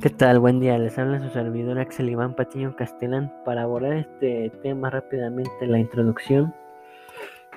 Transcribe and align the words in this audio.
¿Qué 0.00 0.10
tal? 0.10 0.38
Buen 0.38 0.60
día. 0.60 0.78
Les 0.78 0.96
habla 0.96 1.18
su 1.18 1.28
servidor 1.30 1.80
Axel 1.80 2.08
Iván 2.08 2.36
Patiño 2.36 2.76
Castellán 2.76 3.32
para 3.44 3.62
abordar 3.62 3.94
este 3.94 4.52
tema 4.62 4.90
rápidamente, 4.90 5.66
la 5.66 5.80
introducción. 5.80 6.54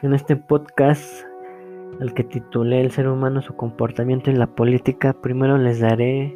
En 0.02 0.16
este 0.16 0.36
podcast, 0.36 1.24
al 2.00 2.16
que 2.16 2.24
titulé 2.24 2.82
El 2.82 2.90
ser 2.90 3.08
humano, 3.10 3.44
su 3.44 3.56
comportamiento 3.56 4.32
en 4.32 4.40
la 4.40 4.48
política, 4.48 5.14
primero 5.14 5.60
les 5.60 5.82
daré 5.82 6.36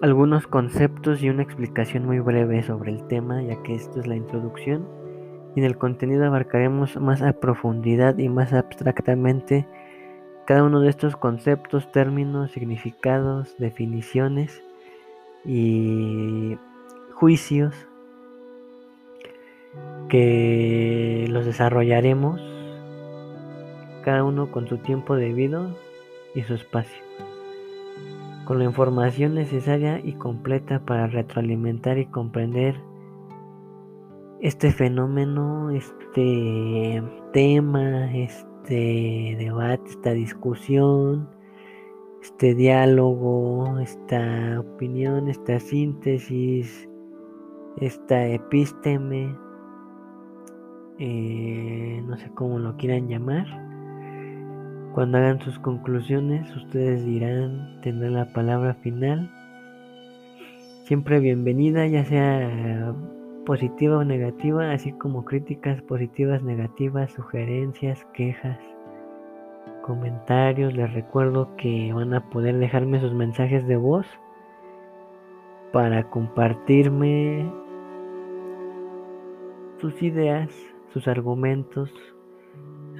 algunos 0.00 0.46
conceptos 0.46 1.22
y 1.22 1.28
una 1.28 1.42
explicación 1.42 2.06
muy 2.06 2.20
breve 2.20 2.62
sobre 2.62 2.92
el 2.92 3.06
tema, 3.06 3.42
ya 3.42 3.62
que 3.62 3.74
esto 3.74 4.00
es 4.00 4.06
la 4.06 4.16
introducción. 4.16 4.88
Y 5.56 5.60
en 5.60 5.66
el 5.66 5.76
contenido 5.76 6.24
abarcaremos 6.24 6.96
más 6.96 7.20
a 7.20 7.34
profundidad 7.34 8.16
y 8.16 8.30
más 8.30 8.54
abstractamente 8.54 9.68
cada 10.48 10.64
uno 10.64 10.80
de 10.80 10.88
estos 10.88 11.14
conceptos, 11.14 11.92
términos, 11.92 12.52
significados, 12.52 13.54
definiciones 13.58 14.62
y 15.44 16.56
juicios 17.12 17.74
que 20.08 21.26
los 21.28 21.44
desarrollaremos 21.44 22.40
cada 24.02 24.24
uno 24.24 24.50
con 24.50 24.66
su 24.68 24.78
tiempo 24.78 25.16
debido 25.16 25.76
y 26.34 26.40
su 26.44 26.54
espacio, 26.54 27.04
con 28.46 28.58
la 28.58 28.64
información 28.64 29.34
necesaria 29.34 30.00
y 30.02 30.14
completa 30.14 30.80
para 30.80 31.08
retroalimentar 31.08 31.98
y 31.98 32.06
comprender 32.06 32.80
este 34.40 34.72
fenómeno, 34.72 35.72
este 35.72 37.02
tema, 37.34 38.16
este 38.16 38.47
este 38.68 39.36
debate, 39.38 39.88
esta 39.88 40.12
discusión, 40.12 41.26
este 42.22 42.54
diálogo, 42.54 43.78
esta 43.78 44.60
opinión, 44.60 45.28
esta 45.28 45.58
síntesis, 45.58 46.86
esta 47.80 48.26
epísteme, 48.26 49.34
eh, 50.98 52.02
no 52.06 52.18
sé 52.18 52.30
cómo 52.34 52.58
lo 52.58 52.76
quieran 52.76 53.08
llamar. 53.08 53.46
Cuando 54.92 55.16
hagan 55.16 55.40
sus 55.40 55.58
conclusiones, 55.60 56.54
ustedes 56.54 57.06
dirán, 57.06 57.80
tendrán 57.80 58.14
la 58.14 58.30
palabra 58.34 58.74
final. 58.74 59.30
Siempre 60.84 61.20
bienvenida, 61.20 61.86
ya 61.86 62.04
sea 62.04 62.94
positiva 63.48 63.96
o 63.96 64.04
negativa, 64.04 64.72
así 64.72 64.92
como 64.92 65.24
críticas 65.24 65.80
positivas, 65.80 66.42
negativas, 66.42 67.10
sugerencias, 67.14 68.04
quejas, 68.12 68.58
comentarios. 69.80 70.74
Les 70.74 70.92
recuerdo 70.92 71.56
que 71.56 71.90
van 71.94 72.12
a 72.12 72.28
poder 72.28 72.58
dejarme 72.58 73.00
sus 73.00 73.14
mensajes 73.14 73.66
de 73.66 73.76
voz 73.76 74.06
para 75.72 76.10
compartirme 76.10 77.50
sus 79.78 80.02
ideas, 80.02 80.50
sus 80.92 81.08
argumentos, 81.08 81.90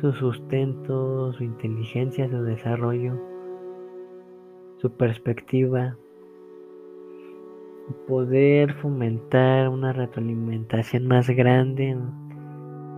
su 0.01 0.15
sustento, 0.15 1.31
su 1.35 1.45
inteligencia, 1.45 2.27
su 2.27 2.43
desarrollo, 2.43 3.21
su 4.79 4.91
perspectiva 4.93 5.99
poder 8.07 8.75
fomentar 8.75 9.69
una 9.69 9.93
retroalimentación 9.93 11.07
más 11.07 11.29
grande, 11.29 11.97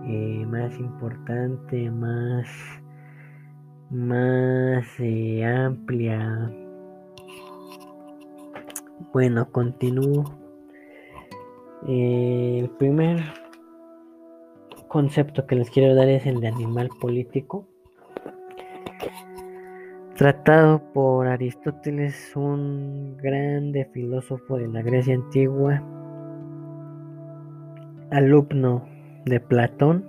eh, 0.07 0.45
más 0.47 0.77
importante, 0.79 1.89
más, 1.91 2.47
más 3.89 4.85
eh, 4.99 5.45
amplia. 5.45 6.51
Bueno, 9.13 9.51
continúo. 9.51 10.37
Eh, 11.87 12.59
el 12.61 12.69
primer 12.71 13.19
concepto 14.87 15.47
que 15.47 15.55
les 15.55 15.69
quiero 15.69 15.95
dar 15.95 16.09
es 16.09 16.25
el 16.25 16.41
de 16.41 16.47
animal 16.47 16.89
político 16.99 17.70
tratado 20.21 20.83
por 20.93 21.25
Aristóteles, 21.25 22.35
un 22.35 23.17
grande 23.17 23.89
filósofo 23.91 24.57
de 24.57 24.67
la 24.67 24.83
Grecia 24.83 25.15
antigua, 25.15 25.81
alumno 28.11 28.87
de 29.25 29.39
Platón, 29.39 30.05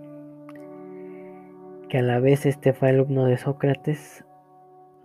que 1.88 1.96
a 1.96 2.02
la 2.02 2.20
vez 2.20 2.44
este 2.44 2.74
fue 2.74 2.90
alumno 2.90 3.24
de 3.24 3.38
Sócrates, 3.38 4.22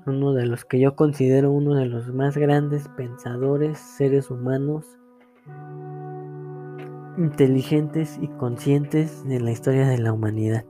uno 0.06 0.34
de 0.34 0.46
los 0.46 0.66
que 0.66 0.82
yo 0.82 0.98
considero 0.98 1.54
uno 1.54 1.76
de 1.76 1.86
los 1.86 2.14
más 2.14 2.38
grandes 2.38 2.90
pensadores, 2.98 3.78
seres 3.78 4.30
humanos, 4.30 5.00
inteligentes 7.18 8.20
y 8.22 8.28
conscientes 8.28 9.26
de 9.26 9.40
la 9.40 9.52
historia 9.52 9.88
de 9.88 10.00
la 10.00 10.12
humanidad 10.12 10.66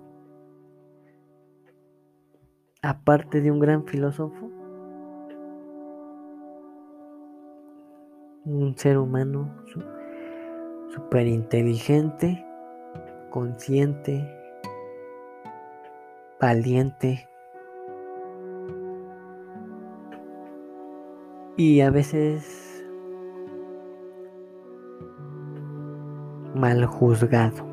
aparte 2.82 3.42
de 3.42 3.52
un 3.52 3.60
gran 3.60 3.86
filósofo, 3.86 4.52
un 8.46 8.78
ser 8.78 8.98
humano 8.98 9.54
súper 10.90 11.28
inteligente, 11.28 12.46
consciente, 13.30 14.26
valiente 16.40 17.28
y 21.58 21.82
a 21.82 21.90
veces 21.90 22.86
mal 26.56 26.86
juzgado. 26.86 27.66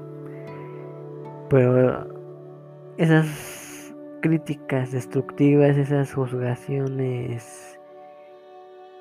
Pero 1.51 2.09
esas 2.97 3.54
críticas 4.25 4.91
destructivas, 4.91 5.77
esas 5.77 6.15
juzgaciones 6.15 7.79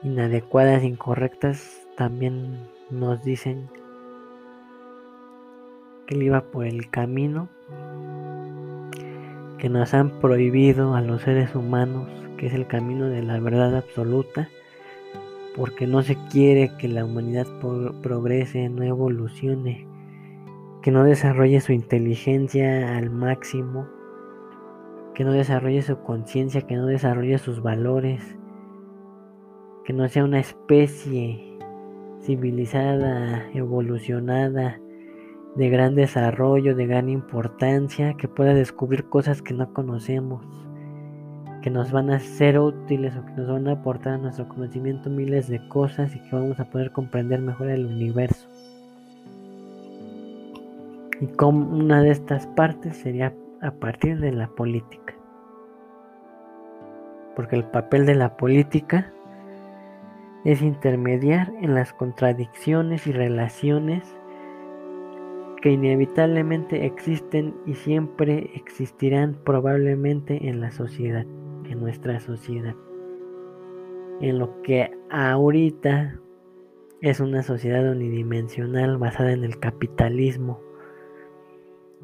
inadecuadas, 0.03 0.83
incorrectas, 0.83 1.87
también 1.95 2.67
nos 2.89 3.23
dicen 3.23 3.69
que 6.05 6.15
él 6.15 6.23
iba 6.23 6.41
por 6.41 6.65
el 6.65 6.89
camino 6.89 7.47
que 9.59 9.69
nos 9.69 9.93
han 9.93 10.09
prohibido 10.19 10.93
a 10.93 10.99
los 10.99 11.21
seres 11.21 11.55
humanos, 11.55 12.09
que 12.37 12.47
es 12.47 12.53
el 12.53 12.67
camino 12.67 13.07
de 13.07 13.23
la 13.23 13.39
verdad 13.39 13.77
absoluta, 13.77 14.49
porque 15.55 15.87
no 15.87 16.03
se 16.03 16.17
quiere 16.33 16.69
que 16.77 16.89
la 16.89 17.05
humanidad 17.05 17.47
progrese, 18.01 18.67
no 18.67 18.83
evolucione, 18.83 19.87
que 20.81 20.91
no 20.91 21.05
desarrolle 21.05 21.61
su 21.61 21.71
inteligencia 21.71 22.97
al 22.97 23.09
máximo 23.09 23.87
que 25.13 25.23
no 25.23 25.31
desarrolle 25.31 25.81
su 25.81 25.99
conciencia, 25.99 26.61
que 26.61 26.75
no 26.75 26.85
desarrolle 26.85 27.37
sus 27.37 27.61
valores, 27.61 28.37
que 29.85 29.93
no 29.93 30.07
sea 30.07 30.23
una 30.23 30.39
especie 30.39 31.57
civilizada, 32.21 33.49
evolucionada, 33.53 34.79
de 35.55 35.69
gran 35.69 35.93
desarrollo, 35.95 36.75
de 36.75 36.87
gran 36.87 37.09
importancia, 37.09 38.15
que 38.15 38.27
pueda 38.27 38.53
descubrir 38.53 39.05
cosas 39.05 39.41
que 39.41 39.53
no 39.53 39.71
conocemos, 39.73 40.43
que 41.61 41.69
nos 41.69 41.91
van 41.91 42.09
a 42.09 42.19
ser 42.19 42.59
útiles 42.59 43.15
o 43.15 43.25
que 43.25 43.33
nos 43.33 43.47
van 43.47 43.67
a 43.67 43.73
aportar 43.73 44.13
a 44.13 44.17
nuestro 44.17 44.47
conocimiento 44.47 45.09
miles 45.09 45.47
de 45.47 45.65
cosas 45.67 46.15
y 46.15 46.19
que 46.19 46.35
vamos 46.35 46.59
a 46.59 46.65
poder 46.65 46.91
comprender 46.91 47.41
mejor 47.41 47.69
el 47.69 47.85
universo. 47.85 48.47
Y 51.21 51.27
como 51.27 51.77
una 51.77 52.01
de 52.01 52.11
estas 52.11 52.47
partes 52.47 52.97
sería 52.97 53.33
a 53.61 53.71
partir 53.71 54.19
de 54.19 54.31
la 54.31 54.47
política. 54.47 55.12
Porque 57.35 57.55
el 57.55 57.65
papel 57.65 58.05
de 58.05 58.15
la 58.15 58.37
política 58.37 59.11
es 60.45 60.61
intermediar 60.61 61.51
en 61.61 61.73
las 61.73 61.93
contradicciones 61.93 63.07
y 63.07 63.11
relaciones 63.11 64.03
que 65.61 65.71
inevitablemente 65.71 66.85
existen 66.85 67.55
y 67.65 67.75
siempre 67.75 68.51
existirán 68.55 69.37
probablemente 69.45 70.49
en 70.49 70.59
la 70.59 70.71
sociedad, 70.71 71.25
en 71.69 71.79
nuestra 71.79 72.19
sociedad. 72.19 72.75
En 74.19 74.39
lo 74.39 74.61
que 74.61 74.91
ahorita 75.09 76.19
es 77.01 77.19
una 77.19 77.43
sociedad 77.43 77.89
unidimensional 77.89 78.97
basada 78.97 79.31
en 79.31 79.43
el 79.43 79.59
capitalismo 79.59 80.59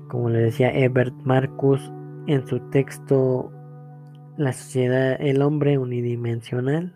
como 0.07 0.29
le 0.29 0.39
decía 0.39 0.71
Ebert 0.71 1.13
Marcus 1.23 1.91
en 2.27 2.45
su 2.47 2.59
texto 2.71 3.51
La 4.39 4.53
sociedad, 4.53 5.17
el 5.19 5.41
hombre 5.41 5.77
unidimensional, 5.77 6.95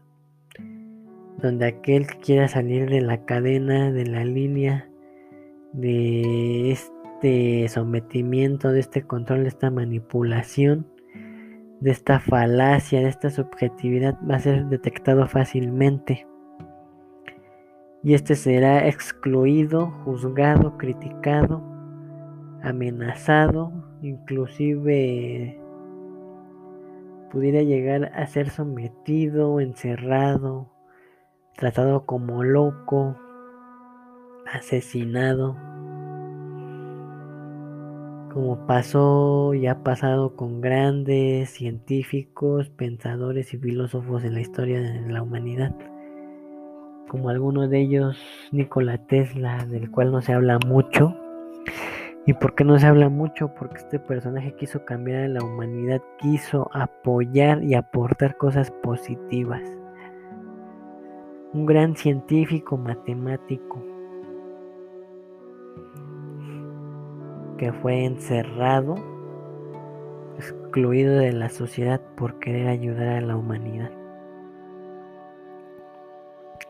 donde 1.42 1.66
aquel 1.66 2.08
que 2.08 2.18
quiera 2.20 2.48
salir 2.48 2.90
de 2.90 3.02
la 3.02 3.26
cadena, 3.26 3.92
de 3.92 4.06
la 4.06 4.24
línea, 4.24 4.90
de 5.74 6.72
este 6.72 7.68
sometimiento, 7.68 8.72
de 8.72 8.80
este 8.80 9.02
control, 9.02 9.42
de 9.42 9.50
esta 9.50 9.70
manipulación, 9.70 10.88
de 11.82 11.92
esta 11.92 12.22
falacia, 12.22 13.02
de 13.02 13.10
esta 13.10 13.30
subjetividad, 13.30 14.18
va 14.26 14.36
a 14.36 14.40
ser 14.40 14.68
detectado 14.68 15.28
fácilmente. 15.28 16.26
y 18.04 18.14
este 18.14 18.36
será 18.36 18.88
excluido, 18.88 19.92
juzgado, 20.06 20.78
criticado, 20.78 21.62
amenazado, 22.62 23.74
inclusive 24.02 25.60
pudiera 27.34 27.64
llegar 27.64 28.12
a 28.14 28.28
ser 28.28 28.52
sometido, 28.52 29.60
encerrado, 29.60 30.70
tratado 31.58 32.06
como 32.06 32.44
loco, 32.44 33.18
asesinado, 34.46 35.58
como 38.32 38.68
pasó 38.68 39.56
y 39.56 39.66
ha 39.66 39.84
pasado 39.84 40.36
con 40.36 40.62
grandes 40.62 41.50
científicos, 41.50 42.70
pensadores 42.70 43.52
y 43.56 43.58
filósofos 43.58 44.24
en 44.24 44.36
la 44.36 44.42
historia 44.42 44.80
de 44.80 45.12
la 45.12 45.24
humanidad, 45.24 45.76
como 47.10 47.30
alguno 47.30 47.68
de 47.68 47.82
ellos 47.82 48.16
Nikola 48.52 49.00
Tesla, 49.08 49.66
del 49.66 49.90
cual 49.90 50.12
no 50.12 50.22
se 50.22 50.34
habla 50.34 50.60
mucho. 50.68 51.18
¿Y 52.26 52.34
por 52.34 52.56
qué 52.56 52.64
no 52.64 52.80
se 52.80 52.88
habla 52.88 53.10
mucho? 53.10 53.54
Porque 53.54 53.80
este 53.80 54.00
personaje 54.00 54.56
quiso 54.56 54.86
cambiar 54.86 55.24
a 55.24 55.28
la 55.28 55.44
humanidad, 55.44 56.02
quiso 56.20 56.70
apoyar 56.74 57.62
y 57.62 57.76
aportar 57.76 58.38
cosas 58.38 58.72
positivas. 58.72 59.62
Un 61.52 61.66
gran 61.66 61.98
científico 61.98 62.78
matemático, 62.78 63.84
que 67.58 67.74
fue 67.74 68.06
encerrado, 68.06 68.96
excluido 70.38 71.18
de 71.18 71.34
la 71.34 71.50
sociedad 71.50 72.00
por 72.16 72.40
querer 72.40 72.70
ayudar 72.70 73.18
a 73.18 73.22
la 73.22 73.36
humanidad. 73.36 73.92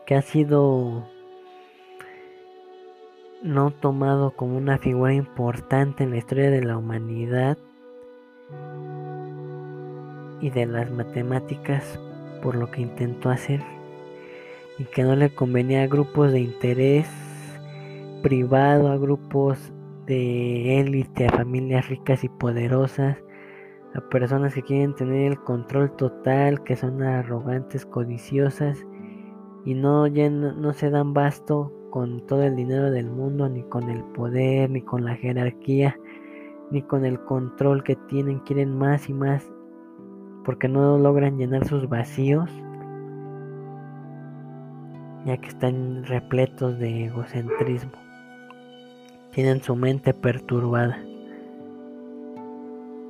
Que 0.04 0.16
ha 0.16 0.22
sido 0.22 1.04
no 3.44 3.70
tomado 3.70 4.30
como 4.30 4.56
una 4.56 4.78
figura 4.78 5.12
importante 5.12 6.02
en 6.02 6.12
la 6.12 6.16
historia 6.16 6.50
de 6.50 6.64
la 6.64 6.78
humanidad 6.78 7.58
y 10.40 10.48
de 10.48 10.64
las 10.64 10.90
matemáticas 10.90 12.00
por 12.42 12.54
lo 12.54 12.70
que 12.70 12.80
intentó 12.80 13.28
hacer 13.28 13.60
y 14.78 14.84
que 14.84 15.02
no 15.02 15.14
le 15.14 15.34
convenía 15.34 15.82
a 15.82 15.86
grupos 15.86 16.32
de 16.32 16.40
interés 16.40 17.06
privado, 18.22 18.88
a 18.88 18.96
grupos 18.96 19.74
de 20.06 20.80
élite, 20.80 21.26
a 21.26 21.36
familias 21.36 21.90
ricas 21.90 22.24
y 22.24 22.30
poderosas, 22.30 23.18
a 23.94 24.00
personas 24.08 24.54
que 24.54 24.62
quieren 24.62 24.94
tener 24.94 25.32
el 25.32 25.38
control 25.38 25.94
total, 25.96 26.64
que 26.64 26.76
son 26.76 27.02
arrogantes, 27.02 27.84
codiciosas 27.84 28.86
y 29.66 29.74
no, 29.74 30.08
no 30.08 30.72
se 30.72 30.88
dan 30.88 31.12
basto 31.12 31.70
con 31.94 32.26
todo 32.26 32.42
el 32.42 32.56
dinero 32.56 32.90
del 32.90 33.06
mundo, 33.06 33.48
ni 33.48 33.62
con 33.62 33.88
el 33.88 34.02
poder, 34.02 34.68
ni 34.68 34.82
con 34.82 35.04
la 35.04 35.14
jerarquía, 35.14 35.96
ni 36.72 36.82
con 36.82 37.04
el 37.04 37.20
control 37.20 37.84
que 37.84 37.94
tienen, 37.94 38.40
quieren 38.40 38.76
más 38.76 39.08
y 39.08 39.14
más 39.14 39.48
porque 40.44 40.66
no 40.66 40.98
logran 40.98 41.38
llenar 41.38 41.64
sus 41.68 41.88
vacíos, 41.88 42.50
ya 45.24 45.36
que 45.36 45.46
están 45.46 46.02
repletos 46.02 46.80
de 46.80 47.04
egocentrismo 47.04 47.92
tienen 49.30 49.62
su 49.62 49.76
mente 49.76 50.12
perturbada. 50.12 50.98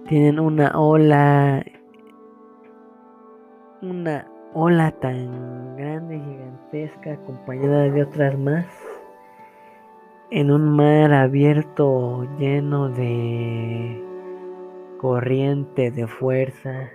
Tienen 0.08 0.38
una 0.38 0.78
ola, 0.78 1.64
una 3.80 4.26
ola 4.54 4.92
tan 4.92 5.76
grande 5.76 6.16
y 6.16 6.20
gigantesca 6.20 7.14
acompañada 7.14 7.90
de 7.90 8.02
otras 8.04 8.38
más 8.38 8.66
en 10.30 10.52
un 10.52 10.76
mar 10.76 11.12
abierto 11.12 12.24
lleno 12.38 12.88
de 12.88 14.00
corriente 14.98 15.90
de 15.90 16.06
fuerza 16.06 16.88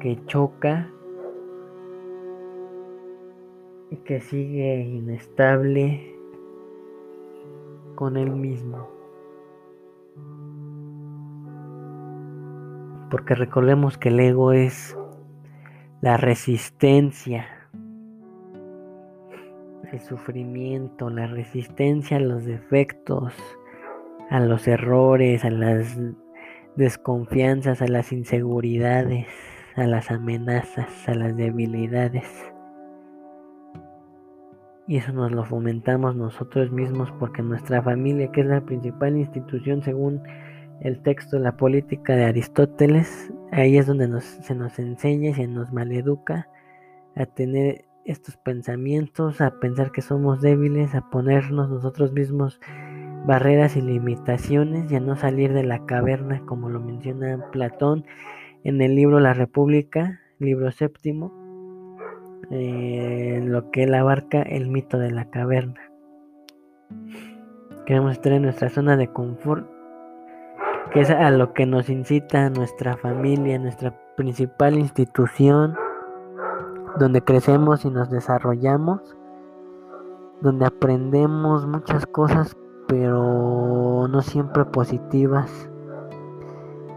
que 0.00 0.18
choca 0.26 0.90
y 3.90 3.96
que 3.98 4.20
sigue 4.20 4.80
inestable 4.80 6.12
con 7.94 8.16
él 8.16 8.30
mismo. 8.32 8.97
Porque 13.10 13.34
recordemos 13.34 13.96
que 13.96 14.10
el 14.10 14.20
ego 14.20 14.52
es 14.52 14.96
la 16.00 16.16
resistencia, 16.16 17.46
el 19.90 20.00
sufrimiento, 20.00 21.08
la 21.08 21.26
resistencia 21.26 22.18
a 22.18 22.20
los 22.20 22.44
defectos, 22.44 23.34
a 24.28 24.40
los 24.40 24.68
errores, 24.68 25.44
a 25.44 25.50
las 25.50 25.98
desconfianzas, 26.76 27.80
a 27.80 27.88
las 27.88 28.12
inseguridades, 28.12 29.26
a 29.74 29.86
las 29.86 30.10
amenazas, 30.10 31.08
a 31.08 31.14
las 31.14 31.36
debilidades. 31.36 32.26
Y 34.86 34.96
eso 34.96 35.12
nos 35.12 35.32
lo 35.32 35.44
fomentamos 35.44 36.16
nosotros 36.16 36.70
mismos 36.70 37.12
porque 37.18 37.42
nuestra 37.42 37.82
familia, 37.82 38.30
que 38.32 38.40
es 38.42 38.46
la 38.46 38.60
principal 38.60 39.16
institución 39.16 39.82
según 39.82 40.22
el 40.80 41.02
texto 41.02 41.38
la 41.38 41.56
política 41.56 42.14
de 42.16 42.24
Aristóteles, 42.24 43.32
ahí 43.50 43.78
es 43.78 43.86
donde 43.86 44.20
se 44.20 44.54
nos 44.54 44.78
enseña 44.78 45.30
y 45.30 45.34
se 45.34 45.46
nos 45.46 45.72
maleduca 45.72 46.48
a 47.16 47.26
tener 47.26 47.84
estos 48.04 48.36
pensamientos, 48.36 49.40
a 49.40 49.58
pensar 49.60 49.92
que 49.92 50.02
somos 50.02 50.40
débiles, 50.40 50.94
a 50.94 51.10
ponernos 51.10 51.68
nosotros 51.68 52.12
mismos 52.12 52.60
barreras 53.26 53.76
y 53.76 53.82
limitaciones 53.82 54.90
y 54.90 54.96
a 54.96 55.00
no 55.00 55.16
salir 55.16 55.52
de 55.52 55.64
la 55.64 55.84
caverna 55.84 56.40
como 56.46 56.70
lo 56.70 56.80
menciona 56.80 57.50
Platón 57.50 58.04
en 58.64 58.80
el 58.80 58.94
libro 58.94 59.20
La 59.20 59.34
República, 59.34 60.20
libro 60.38 60.70
séptimo 60.70 61.32
eh, 62.50 63.42
lo 63.44 63.70
que 63.70 63.82
él 63.82 63.94
abarca 63.94 64.40
el 64.40 64.68
mito 64.68 64.98
de 64.98 65.10
la 65.10 65.28
caverna. 65.28 65.80
Queremos 67.84 68.12
estar 68.12 68.32
en 68.32 68.42
nuestra 68.42 68.70
zona 68.70 68.96
de 68.96 69.08
confort, 69.08 69.68
que 70.92 71.00
es 71.00 71.10
a 71.10 71.30
lo 71.30 71.52
que 71.52 71.66
nos 71.66 71.88
incita 71.90 72.48
nuestra 72.50 72.96
familia, 72.96 73.58
nuestra 73.58 73.94
principal 74.16 74.78
institución, 74.78 75.76
donde 76.98 77.22
crecemos 77.22 77.84
y 77.84 77.90
nos 77.90 78.10
desarrollamos, 78.10 79.00
donde 80.40 80.66
aprendemos 80.66 81.66
muchas 81.66 82.06
cosas, 82.06 82.56
pero 82.86 84.08
no 84.08 84.22
siempre 84.22 84.64
positivas 84.64 85.68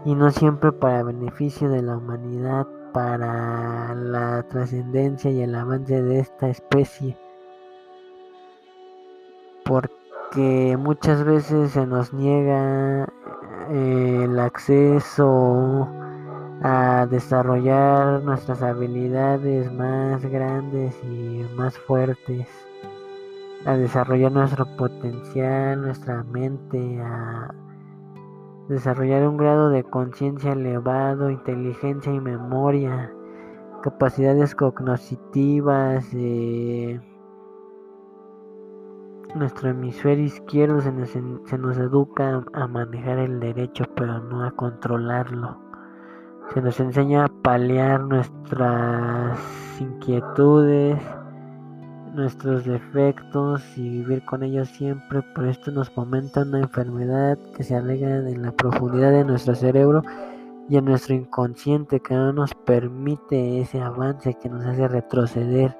y 0.04 0.14
no 0.14 0.30
siempre 0.30 0.72
para 0.72 1.02
beneficio 1.02 1.68
de 1.68 1.82
la 1.82 1.98
humanidad, 1.98 2.66
para 2.92 3.94
la 3.94 4.42
trascendencia 4.48 5.30
y 5.30 5.42
el 5.42 5.54
avance 5.54 6.02
de 6.02 6.20
esta 6.20 6.48
especie. 6.48 7.16
Porque 9.64 10.76
muchas 10.78 11.24
veces 11.24 11.72
se 11.72 11.86
nos 11.86 12.12
niega 12.12 13.12
el 13.70 14.38
acceso 14.38 15.88
a 16.62 17.06
desarrollar 17.10 18.22
nuestras 18.22 18.62
habilidades 18.62 19.72
más 19.72 20.24
grandes 20.24 20.94
y 21.04 21.44
más 21.56 21.76
fuertes, 21.78 22.48
a 23.64 23.76
desarrollar 23.76 24.32
nuestro 24.32 24.66
potencial, 24.76 25.82
nuestra 25.82 26.22
mente, 26.24 27.00
a 27.00 27.54
desarrollar 28.68 29.26
un 29.28 29.36
grado 29.36 29.70
de 29.70 29.84
conciencia 29.84 30.52
elevado, 30.52 31.30
inteligencia 31.30 32.12
y 32.12 32.20
memoria, 32.20 33.12
capacidades 33.82 34.54
cognitivas. 34.54 36.06
Nuestro 39.34 39.70
hemisferio 39.70 40.24
izquierdo 40.24 40.80
se 40.80 40.92
nos, 40.92 41.10
se 41.10 41.58
nos 41.58 41.78
educa 41.78 42.44
a 42.52 42.66
manejar 42.66 43.18
el 43.18 43.40
derecho, 43.40 43.84
pero 43.96 44.20
no 44.20 44.44
a 44.44 44.50
controlarlo. 44.50 45.58
Se 46.52 46.60
nos 46.60 46.78
enseña 46.80 47.24
a 47.24 47.28
paliar 47.42 48.00
nuestras 48.00 49.38
inquietudes 49.80 51.00
nuestros 52.14 52.64
defectos 52.64 53.62
y 53.76 53.88
vivir 53.88 54.24
con 54.24 54.42
ellos 54.42 54.68
siempre, 54.68 55.22
pero 55.34 55.48
esto 55.48 55.70
nos 55.70 55.90
fomenta 55.90 56.42
una 56.42 56.60
enfermedad 56.60 57.38
que 57.56 57.64
se 57.64 57.74
alega 57.74 58.18
en 58.18 58.42
la 58.42 58.52
profundidad 58.52 59.10
de 59.12 59.24
nuestro 59.24 59.54
cerebro 59.54 60.02
y 60.68 60.76
en 60.76 60.84
nuestro 60.84 61.14
inconsciente 61.14 62.00
que 62.00 62.14
no 62.14 62.32
nos 62.32 62.54
permite 62.54 63.60
ese 63.60 63.80
avance 63.80 64.34
que 64.34 64.48
nos 64.48 64.64
hace 64.64 64.88
retroceder, 64.88 65.76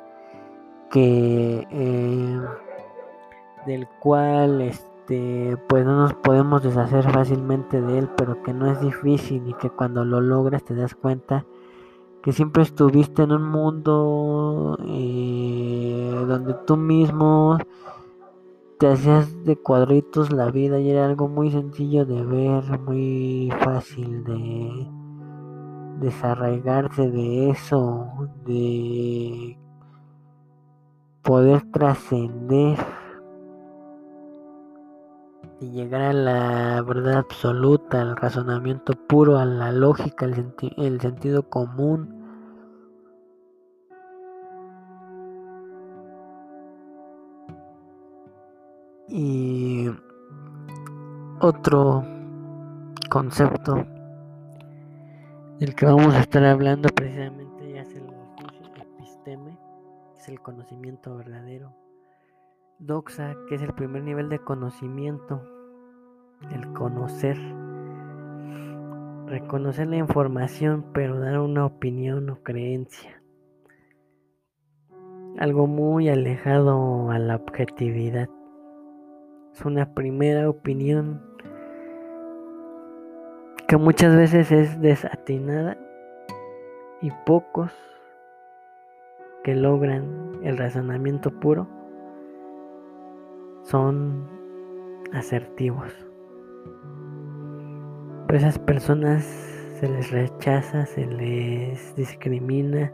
que 0.90 1.66
eh, 1.70 2.40
del 3.66 3.86
cual 4.00 4.60
este 4.60 5.56
pues 5.68 5.84
no 5.84 5.96
nos 5.96 6.14
podemos 6.14 6.62
deshacer 6.62 7.10
fácilmente 7.10 7.80
de 7.80 7.98
él, 7.98 8.08
pero 8.16 8.42
que 8.42 8.52
no 8.52 8.70
es 8.70 8.80
difícil 8.80 9.48
y 9.48 9.54
que 9.54 9.70
cuando 9.70 10.04
lo 10.04 10.20
logras 10.20 10.64
te 10.64 10.74
das 10.74 10.94
cuenta 10.94 11.44
que 12.22 12.32
siempre 12.32 12.62
estuviste 12.62 13.22
en 13.22 13.32
un 13.32 13.50
mundo 13.50 14.78
eh, 14.86 16.24
donde 16.26 16.54
tú 16.66 16.76
mismo 16.76 17.58
te 18.78 18.88
hacías 18.88 19.44
de 19.44 19.56
cuadritos 19.56 20.32
la 20.32 20.50
vida 20.50 20.78
y 20.78 20.90
era 20.90 21.04
algo 21.04 21.28
muy 21.28 21.50
sencillo 21.50 22.04
de 22.06 22.24
ver, 22.24 22.80
muy 22.80 23.52
fácil 23.60 24.24
de 24.24 24.88
desarraigarse 26.00 27.10
de 27.10 27.50
eso, 27.50 28.06
de 28.44 29.58
poder 31.22 31.62
trascender 31.72 32.78
y 35.62 35.70
llegar 35.70 36.02
a 36.02 36.12
la 36.12 36.82
verdad 36.82 37.18
absoluta, 37.18 38.02
al 38.02 38.16
razonamiento 38.16 38.94
puro, 38.94 39.38
a 39.38 39.44
la 39.44 39.70
lógica, 39.70 40.26
el, 40.26 40.52
el 40.76 41.00
sentido 41.00 41.48
común. 41.48 42.20
Y 49.08 49.88
otro 51.40 52.02
concepto 53.08 53.86
del 55.60 55.76
que 55.76 55.86
vamos 55.86 56.12
a 56.14 56.20
estar 56.20 56.44
hablando 56.44 56.88
precisamente 56.88 57.78
es 57.78 57.94
el 57.94 58.06
episteme, 58.80 59.56
es 60.16 60.28
el 60.28 60.40
conocimiento 60.40 61.14
verdadero. 61.16 61.72
Doxa, 62.80 63.36
que 63.48 63.54
es 63.54 63.62
el 63.62 63.74
primer 63.74 64.02
nivel 64.02 64.28
de 64.28 64.40
conocimiento, 64.40 65.51
el 66.50 66.72
conocer. 66.72 67.38
Reconocer 69.26 69.86
la 69.86 69.96
información, 69.96 70.84
pero 70.92 71.18
dar 71.20 71.38
una 71.38 71.64
opinión 71.64 72.28
o 72.30 72.42
creencia. 72.42 73.22
Algo 75.38 75.66
muy 75.66 76.08
alejado 76.08 77.10
a 77.10 77.18
la 77.18 77.36
objetividad. 77.36 78.28
Es 79.54 79.64
una 79.64 79.94
primera 79.94 80.48
opinión 80.48 81.22
que 83.68 83.76
muchas 83.76 84.14
veces 84.14 84.52
es 84.52 84.80
desatinada 84.80 85.78
y 87.00 87.10
pocos 87.24 87.72
que 89.42 89.54
logran 89.54 90.40
el 90.42 90.56
razonamiento 90.58 91.30
puro 91.30 91.66
son 93.62 94.28
asertivos. 95.12 96.11
Pero 98.32 98.46
esas 98.46 98.58
personas 98.58 99.24
se 99.78 99.90
les 99.90 100.10
rechaza, 100.10 100.86
se 100.86 101.04
les 101.04 101.94
discrimina, 101.96 102.90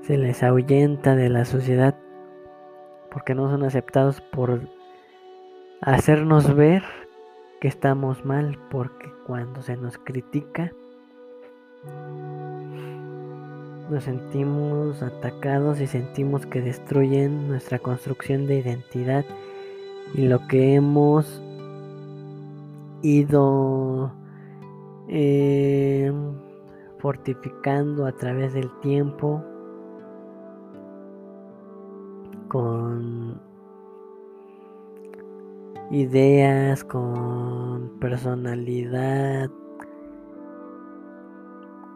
se 0.00 0.16
les 0.16 0.42
ahuyenta 0.42 1.14
de 1.14 1.28
la 1.28 1.44
sociedad 1.44 1.94
porque 3.12 3.34
no 3.34 3.50
son 3.50 3.64
aceptados 3.64 4.22
por 4.22 4.62
hacernos 5.82 6.54
ver 6.54 6.84
que 7.60 7.68
estamos 7.68 8.24
mal, 8.24 8.58
porque 8.70 9.12
cuando 9.26 9.60
se 9.60 9.76
nos 9.76 9.98
critica 9.98 10.72
nos 13.90 14.04
sentimos 14.04 15.02
atacados 15.02 15.82
y 15.82 15.86
sentimos 15.86 16.46
que 16.46 16.62
destruyen 16.62 17.46
nuestra 17.46 17.78
construcción 17.78 18.46
de 18.46 18.60
identidad 18.60 19.26
y 20.14 20.28
lo 20.28 20.48
que 20.48 20.76
hemos 20.76 21.42
ido 23.02 24.12
eh, 25.08 26.12
fortificando 26.98 28.06
a 28.06 28.12
través 28.12 28.54
del 28.54 28.70
tiempo 28.80 29.42
con 32.48 33.40
ideas, 35.90 36.84
con 36.84 37.92
personalidad, 38.00 39.50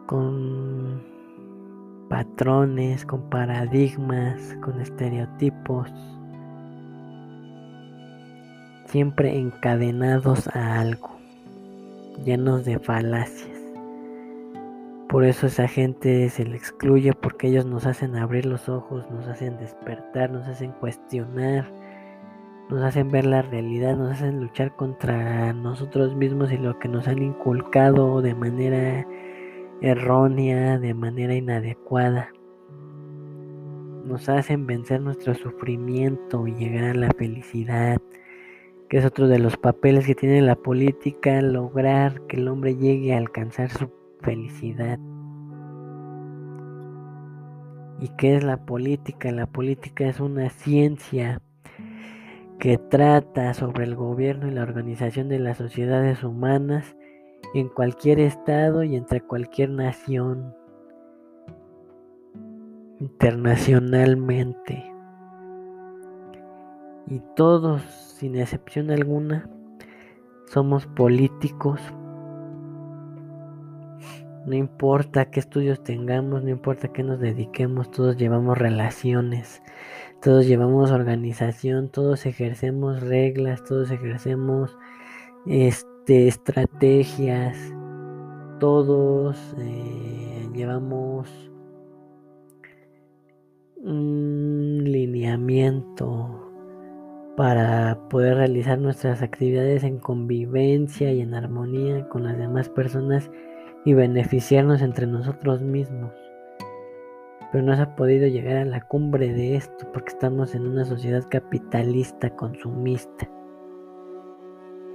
con 0.07 1.01
patrones, 2.09 3.05
con 3.05 3.29
paradigmas, 3.29 4.55
con 4.61 4.79
estereotipos, 4.79 5.91
siempre 8.93 9.39
encadenados 9.39 10.47
a 10.55 10.79
algo, 10.79 11.17
llenos 12.23 12.63
de 12.63 12.77
falacias. 12.77 13.59
Por 15.09 15.25
eso 15.25 15.47
esa 15.47 15.67
gente 15.67 16.29
se 16.29 16.45
le 16.45 16.55
excluye 16.55 17.13
porque 17.13 17.47
ellos 17.47 17.65
nos 17.65 17.87
hacen 17.87 18.15
abrir 18.15 18.45
los 18.45 18.69
ojos, 18.69 19.09
nos 19.09 19.27
hacen 19.27 19.57
despertar, 19.57 20.29
nos 20.29 20.47
hacen 20.47 20.73
cuestionar, 20.73 21.73
nos 22.69 22.83
hacen 22.83 23.09
ver 23.09 23.25
la 23.25 23.41
realidad, 23.41 23.97
nos 23.97 24.11
hacen 24.11 24.39
luchar 24.39 24.75
contra 24.75 25.53
nosotros 25.53 26.15
mismos 26.15 26.51
y 26.51 26.57
lo 26.57 26.77
que 26.77 26.87
nos 26.87 27.07
han 27.07 27.23
inculcado 27.23 28.21
de 28.21 28.35
manera 28.35 29.07
errónea, 29.81 30.77
de 30.77 30.93
manera 30.93 31.33
inadecuada. 31.33 32.29
Nos 34.05 34.29
hacen 34.29 34.67
vencer 34.67 35.01
nuestro 35.01 35.33
sufrimiento 35.33 36.45
y 36.45 36.53
llegar 36.53 36.91
a 36.91 36.93
la 36.93 37.09
felicidad, 37.17 37.99
es 38.97 39.05
otro 39.05 39.27
de 39.27 39.39
los 39.39 39.57
papeles 39.57 40.05
que 40.05 40.13
tiene 40.13 40.39
la 40.43 40.55
política, 40.55 41.41
lograr 41.41 42.21
que 42.27 42.37
el 42.37 42.47
hombre 42.47 42.75
llegue 42.75 43.15
a 43.15 43.17
alcanzar 43.17 43.71
su 43.71 43.89
felicidad. 44.21 44.99
¿Y 47.99 48.09
qué 48.17 48.35
es 48.35 48.43
la 48.43 48.57
política? 48.65 49.31
La 49.31 49.47
política 49.47 50.07
es 50.07 50.19
una 50.19 50.51
ciencia 50.51 51.41
que 52.59 52.77
trata 52.77 53.55
sobre 53.55 53.85
el 53.85 53.95
gobierno 53.95 54.47
y 54.47 54.51
la 54.51 54.61
organización 54.61 55.27
de 55.27 55.39
las 55.39 55.57
sociedades 55.57 56.23
humanas 56.23 56.95
en 57.55 57.69
cualquier 57.69 58.19
estado 58.19 58.83
y 58.83 58.95
entre 58.95 59.21
cualquier 59.21 59.71
nación 59.71 60.53
internacionalmente. 62.99 64.92
Y 67.07 67.21
todos, 67.35 67.81
sin 67.81 68.35
excepción 68.37 68.89
alguna, 68.89 69.49
somos 70.47 70.85
políticos. 70.85 71.81
No 74.45 74.55
importa 74.55 75.31
qué 75.31 75.39
estudios 75.39 75.83
tengamos, 75.83 76.43
no 76.43 76.49
importa 76.49 76.89
qué 76.89 77.03
nos 77.03 77.19
dediquemos, 77.19 77.91
todos 77.91 78.17
llevamos 78.17 78.57
relaciones, 78.57 79.61
todos 80.21 80.45
llevamos 80.45 80.91
organización, 80.91 81.89
todos 81.89 82.25
ejercemos 82.25 83.01
reglas, 83.01 83.63
todos 83.63 83.89
ejercemos 83.89 84.77
este 85.45 86.27
estrategias, 86.27 87.57
todos 88.59 89.55
eh, 89.59 90.49
llevamos 90.53 91.29
un 93.77 94.83
lineamiento 94.83 96.32
para 97.35 97.97
poder 98.09 98.37
realizar 98.37 98.77
nuestras 98.77 99.21
actividades 99.23 99.83
en 99.83 99.97
convivencia 99.97 101.11
y 101.11 101.21
en 101.21 101.33
armonía 101.33 102.07
con 102.09 102.23
las 102.23 102.37
demás 102.37 102.69
personas 102.69 103.31
y 103.85 103.93
beneficiarnos 103.93 104.81
entre 104.81 105.07
nosotros 105.07 105.61
mismos. 105.61 106.11
Pero 107.51 107.63
no 107.63 107.75
se 107.75 107.81
ha 107.81 107.95
podido 107.95 108.27
llegar 108.27 108.57
a 108.57 108.65
la 108.65 108.81
cumbre 108.81 109.33
de 109.33 109.55
esto 109.55 109.87
porque 109.91 110.09
estamos 110.09 110.53
en 110.55 110.67
una 110.67 110.85
sociedad 110.85 111.23
capitalista 111.29 112.29
consumista. 112.35 113.29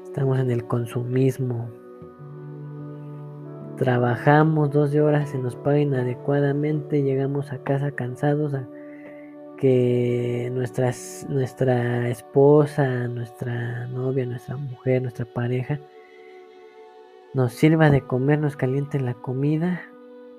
Estamos 0.04 0.38
en 0.38 0.50
el 0.50 0.66
consumismo. 0.66 1.68
Trabajamos 3.76 4.70
12 4.70 5.00
horas, 5.00 5.30
se 5.30 5.38
nos 5.38 5.54
paga 5.54 5.78
inadecuadamente, 5.78 7.02
llegamos 7.02 7.52
a 7.52 7.62
casa 7.62 7.92
cansados 7.92 8.54
que 9.58 10.50
nuestra 10.54 10.88
esposa, 12.08 13.08
nuestra 13.08 13.86
novia, 13.88 14.24
nuestra 14.24 14.56
mujer, 14.56 15.02
nuestra 15.02 15.24
pareja 15.26 15.78
nos 17.34 17.52
sirva 17.52 17.90
de 17.90 18.00
comer, 18.00 18.38
nos 18.38 18.56
caliente 18.56 19.00
la 19.00 19.14
comida, 19.14 19.82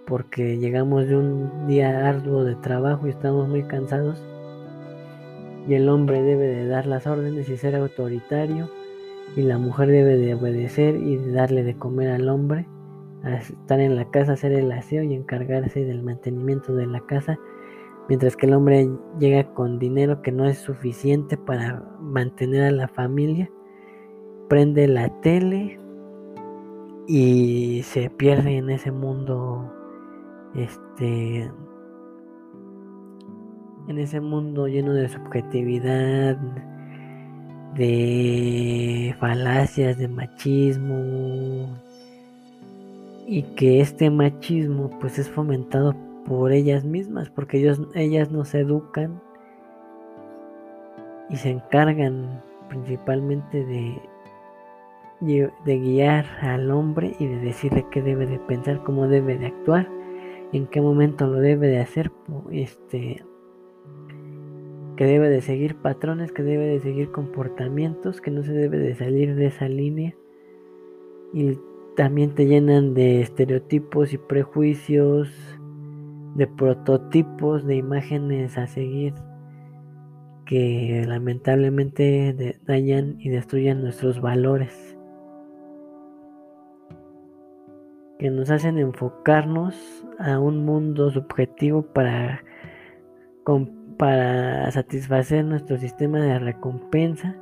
porque 0.07 0.57
llegamos 0.57 1.07
de 1.07 1.17
un 1.17 1.67
día 1.67 2.09
arduo 2.09 2.43
de 2.43 2.55
trabajo 2.55 3.05
y 3.05 3.11
estamos 3.11 3.47
muy 3.47 3.63
cansados. 3.63 4.23
Y 5.67 5.75
el 5.75 5.87
hombre 5.87 6.23
debe 6.23 6.47
de 6.47 6.67
dar 6.67 6.87
las 6.87 7.05
órdenes 7.05 7.47
y 7.47 7.57
ser 7.57 7.75
autoritario 7.75 8.71
y 9.35 9.41
la 9.41 9.57
mujer 9.57 9.89
debe 9.89 10.17
de 10.17 10.33
obedecer 10.33 10.95
y 10.95 11.17
darle 11.31 11.63
de 11.63 11.77
comer 11.77 12.09
al 12.09 12.27
hombre, 12.29 12.67
a 13.23 13.35
estar 13.35 13.79
en 13.79 13.95
la 13.95 14.09
casa, 14.09 14.33
hacer 14.33 14.53
el 14.53 14.71
aseo 14.71 15.03
y 15.03 15.13
encargarse 15.13 15.85
del 15.85 16.01
mantenimiento 16.01 16.73
de 16.73 16.87
la 16.87 17.01
casa, 17.01 17.37
mientras 18.09 18.35
que 18.35 18.47
el 18.47 18.55
hombre 18.55 18.89
llega 19.19 19.53
con 19.53 19.77
dinero 19.77 20.21
que 20.23 20.31
no 20.31 20.45
es 20.45 20.57
suficiente 20.57 21.37
para 21.37 21.83
mantener 22.01 22.63
a 22.63 22.71
la 22.71 22.87
familia, 22.87 23.49
prende 24.49 24.87
la 24.87 25.09
tele 25.21 25.79
y 27.07 27.81
se 27.83 28.09
pierde 28.09 28.57
en 28.57 28.71
ese 28.71 28.91
mundo 28.91 29.71
este 30.55 31.51
en 33.87 33.97
ese 33.97 34.21
mundo 34.21 34.67
lleno 34.67 34.93
de 34.93 35.09
subjetividad, 35.09 36.37
de 37.75 39.15
falacias, 39.19 39.97
de 39.97 40.07
machismo, 40.07 41.75
y 43.25 43.43
que 43.55 43.81
este 43.81 44.11
machismo 44.11 44.91
pues 44.99 45.17
es 45.17 45.27
fomentado 45.29 45.95
por 46.25 46.51
ellas 46.51 46.85
mismas, 46.85 47.29
porque 47.29 47.57
ellos, 47.57 47.81
ellas 47.95 48.31
nos 48.31 48.53
educan 48.53 49.21
y 51.29 51.37
se 51.37 51.49
encargan 51.49 52.41
principalmente 52.69 53.65
de, 53.65 54.01
de 55.21 55.79
guiar 55.79 56.25
al 56.41 56.71
hombre 56.71 57.15
y 57.19 57.25
de 57.25 57.39
decirle 57.39 57.85
qué 57.91 58.01
debe 58.01 58.25
de 58.25 58.39
pensar, 58.39 58.83
cómo 58.83 59.07
debe 59.07 59.37
de 59.37 59.47
actuar, 59.47 59.89
en 60.53 60.67
qué 60.67 60.81
momento 60.81 61.27
lo 61.27 61.39
debe 61.39 61.67
de 61.67 61.79
hacer, 61.79 62.11
este, 62.51 63.23
que 64.99 65.05
debe 65.05 65.29
de 65.29 65.41
seguir 65.41 65.75
patrones, 65.75 66.31
que 66.31 66.43
debe 66.43 66.65
de 66.65 66.79
seguir 66.81 67.11
comportamientos, 67.11 68.19
que 68.19 68.31
no 68.31 68.43
se 68.43 68.51
debe 68.51 68.77
de 68.77 68.95
salir 68.95 69.35
de 69.35 69.45
esa 69.45 69.69
línea. 69.69 70.13
Y 71.33 71.57
también 71.95 72.35
te 72.35 72.47
llenan 72.47 72.93
de 72.93 73.21
estereotipos 73.21 74.11
y 74.11 74.17
prejuicios, 74.17 75.48
de 76.35 76.47
prototipos, 76.47 77.65
de 77.65 77.75
imágenes 77.75 78.57
a 78.57 78.67
seguir 78.67 79.13
que 80.45 81.05
lamentablemente 81.07 82.59
dañan 82.65 83.17
y 83.19 83.29
destruyen 83.29 83.83
nuestros 83.83 84.19
valores. 84.19 84.97
Que 88.17 88.31
nos 88.31 88.49
hacen 88.49 88.79
enfocarnos 88.79 89.75
a 90.17 90.39
un 90.39 90.65
mundo 90.65 91.11
subjetivo 91.11 91.83
para 91.83 92.43
para 93.97 94.71
satisfacer 94.71 95.43
nuestro 95.43 95.77
sistema 95.77 96.19
de 96.19 96.39
recompensa 96.39 97.35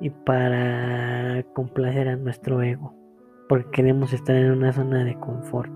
y 0.00 0.10
para 0.10 1.44
complacer 1.52 2.08
a 2.08 2.16
nuestro 2.16 2.60
ego, 2.60 2.92
porque 3.48 3.70
queremos 3.70 4.12
estar 4.12 4.34
en 4.34 4.50
una 4.50 4.72
zona 4.72 5.04
de 5.04 5.14
confort. 5.14 5.70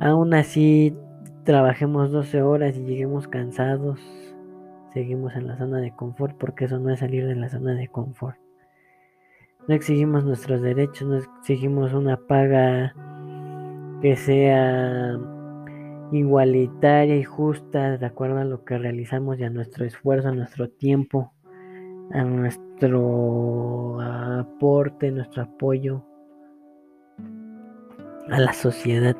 Aún 0.00 0.34
así, 0.34 0.96
trabajemos 1.46 2.10
12 2.10 2.42
horas 2.42 2.76
y 2.76 2.84
lleguemos 2.84 3.28
cansados, 3.28 4.00
seguimos 4.92 5.34
en 5.36 5.46
la 5.46 5.56
zona 5.56 5.78
de 5.78 5.94
confort, 5.94 6.36
porque 6.36 6.66
eso 6.66 6.78
no 6.78 6.90
es 6.90 6.98
salir 6.98 7.26
de 7.26 7.36
la 7.36 7.48
zona 7.48 7.74
de 7.74 7.88
confort. 7.88 8.36
No 9.68 9.74
exigimos 9.74 10.24
nuestros 10.24 10.60
derechos, 10.60 11.08
no 11.08 11.16
exigimos 11.16 11.94
una 11.94 12.16
paga 12.16 12.94
que 14.02 14.16
sea 14.16 15.18
igualitaria 16.12 17.16
y 17.16 17.24
justa 17.24 17.96
de 17.96 18.06
acuerdo 18.06 18.38
a 18.38 18.44
lo 18.44 18.64
que 18.64 18.76
realizamos 18.78 19.38
y 19.38 19.44
a 19.44 19.50
nuestro 19.50 19.84
esfuerzo, 19.84 20.28
a 20.28 20.32
nuestro 20.32 20.68
tiempo, 20.68 21.32
a 22.12 22.24
nuestro 22.24 24.00
aporte, 24.00 25.12
nuestro 25.12 25.44
apoyo 25.44 26.04
a 28.30 28.40
la 28.40 28.52
sociedad. 28.52 29.16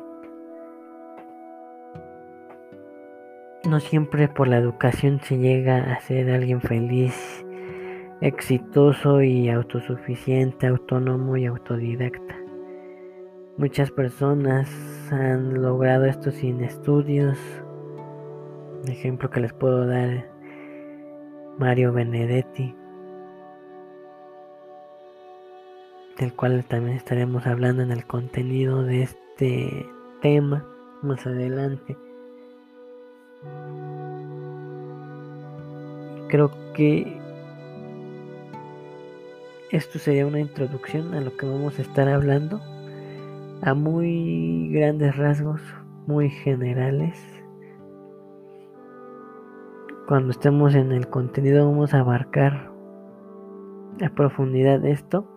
No 3.67 3.81
siempre 3.81 4.29
por 4.29 4.47
la 4.47 4.59
educación 4.59 5.19
se 5.21 5.39
llega 5.39 5.91
a 5.91 5.99
ser 5.99 6.31
alguien 6.31 6.61
feliz, 6.61 7.45
exitoso 8.21 9.21
y 9.21 9.49
autosuficiente, 9.49 10.67
autónomo 10.67 11.35
y 11.35 11.47
autodidacta. 11.47 12.37
Muchas 13.57 13.91
personas 13.91 14.69
han 15.11 15.61
logrado 15.61 16.05
esto 16.05 16.31
sin 16.31 16.63
estudios. 16.63 17.37
Ejemplo 18.87 19.29
que 19.29 19.41
les 19.41 19.51
puedo 19.51 19.85
dar, 19.85 20.31
Mario 21.57 21.91
Benedetti, 21.91 22.73
del 26.17 26.33
cual 26.33 26.63
también 26.63 26.95
estaremos 26.95 27.45
hablando 27.45 27.83
en 27.83 27.91
el 27.91 28.05
contenido 28.05 28.83
de 28.83 29.03
este 29.03 29.85
tema 30.21 30.65
más 31.01 31.27
adelante. 31.27 31.97
Creo 36.29 36.51
que 36.73 37.17
esto 39.71 39.99
sería 39.99 40.25
una 40.25 40.39
introducción 40.39 41.13
a 41.13 41.21
lo 41.21 41.35
que 41.35 41.45
vamos 41.45 41.79
a 41.79 41.81
estar 41.81 42.07
hablando 42.07 42.61
a 43.61 43.73
muy 43.73 44.69
grandes 44.71 45.15
rasgos, 45.17 45.61
muy 46.05 46.29
generales. 46.29 47.17
Cuando 50.07 50.31
estemos 50.31 50.75
en 50.75 50.91
el 50.91 51.07
contenido 51.07 51.69
vamos 51.69 51.93
a 51.93 51.99
abarcar 51.99 52.71
a 54.01 54.09
profundidad 54.09 54.85
esto, 54.85 55.27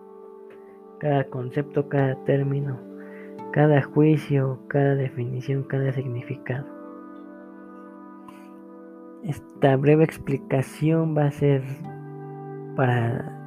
cada 0.99 1.25
concepto, 1.25 1.89
cada 1.89 2.15
término, 2.23 2.79
cada 3.51 3.81
juicio, 3.81 4.59
cada 4.67 4.95
definición, 4.95 5.63
cada 5.63 5.91
significado. 5.91 6.80
Esta 9.23 9.75
breve 9.75 10.03
explicación 10.03 11.15
va 11.15 11.25
a 11.25 11.31
ser 11.31 11.61
para 12.75 13.37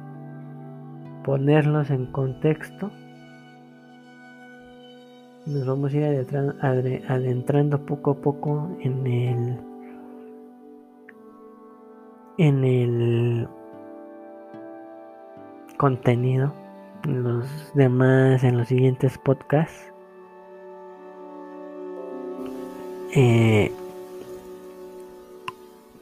ponerlos 1.25 1.89
en 1.89 2.05
contexto. 2.07 2.91
Nos 5.45 5.65
vamos 5.67 5.93
a 5.93 5.97
ir 5.97 6.63
adentrando, 7.07 7.85
poco 7.85 8.11
a 8.11 8.15
poco 8.15 8.69
en 8.79 9.05
el 9.05 9.59
en 12.37 12.63
el 12.65 13.47
contenido 15.77 16.53
en 17.03 17.23
los 17.23 17.73
demás 17.75 18.43
en 18.43 18.57
los 18.57 18.67
siguientes 18.67 19.17
podcasts. 19.17 19.91
Eh, 23.15 23.71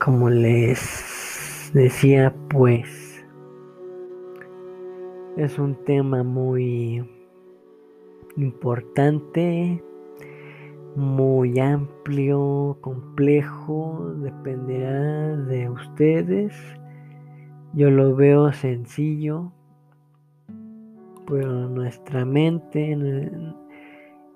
como 0.04 0.30
les 0.30 1.72
decía 1.74 2.36
pues 2.50 3.26
es 5.38 5.58
un 5.58 5.76
tema 5.86 6.24
muy 6.24 7.10
importante, 8.36 9.82
muy 10.98 11.58
amplio, 11.60 12.78
complejo, 12.82 14.13
dependerá 14.18 15.38
de 15.38 15.70
ustedes. 15.70 16.54
Yo 17.74 17.89
lo 17.89 18.13
veo 18.13 18.52
sencillo, 18.52 19.54
pero 21.26 21.70
nuestra 21.70 22.26
mente 22.26 22.92
en 22.92 23.56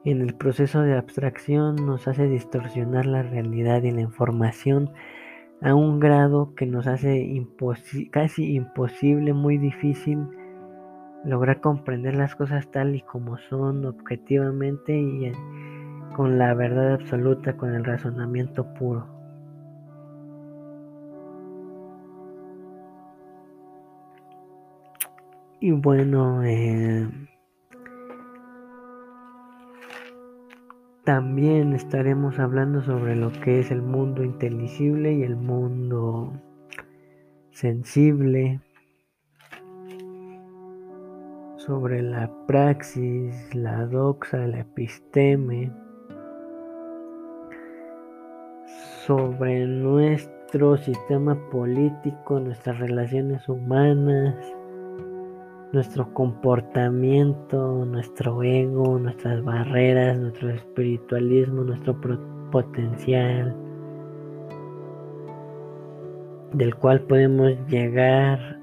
el, 0.06 0.34
proceso 0.36 0.82
de 0.82 0.98
abstracción 0.98 1.76
nos 1.86 2.08
hace 2.08 2.30
distorsionar 2.30 3.06
la 3.06 3.22
realidad 3.22 3.84
y 3.84 3.92
la 3.92 4.02
información 4.02 4.92
a 5.62 5.74
un 5.74 6.00
grado 6.00 6.54
que 6.56 6.66
nos 6.66 6.88
hace 6.88 7.46
casi 8.12 8.56
imposible, 8.56 9.34
muy 9.34 9.58
difícil 9.58 10.28
lograr 11.24 11.62
comprender 11.62 12.16
las 12.16 12.36
cosas 12.36 12.70
tal 12.72 12.96
y 12.96 13.02
como 13.02 13.38
son 13.38 13.86
objetivamente 13.86 14.98
y 14.98 15.32
con 16.16 16.38
la 16.38 16.54
verdad 16.54 16.94
absoluta, 16.94 17.58
con 17.58 17.74
el 17.74 17.84
razonamiento 17.84 18.74
puro. 18.76 19.08
Y 25.60 25.72
bueno, 25.72 26.44
eh, 26.44 27.10
también 31.08 31.72
estaremos 31.72 32.38
hablando 32.38 32.82
sobre 32.82 33.16
lo 33.16 33.32
que 33.32 33.62
es 33.62 33.72
el 33.72 33.82
mundo 33.82 34.26
inteligible 34.26 35.14
y 35.14 35.24
el 35.24 35.38
mundo 35.38 36.34
sensible. 37.50 38.60
Sobre 41.56 42.02
la 42.02 42.30
praxis, 42.46 43.56
la 43.56 43.86
doxa, 43.86 44.48
la 44.48 44.60
episteme, 44.60 45.72
sobre 49.06 49.66
nuestro 49.66 50.76
sistema 50.76 51.38
político, 51.50 52.42
nuestras 52.42 52.80
relaciones 52.80 53.48
humanas, 53.48 54.36
nuestro 55.74 56.14
comportamiento, 56.14 57.86
nuestro 57.86 58.42
ego, 58.44 59.00
nuestras 59.00 59.44
barreras, 59.44 60.18
nuestro 60.18 60.50
espiritualismo, 60.50 61.64
nuestro 61.64 61.96
potencial, 62.52 63.56
del 66.54 66.76
cual 66.76 67.02
podemos 67.02 67.54
llegar 67.68 68.60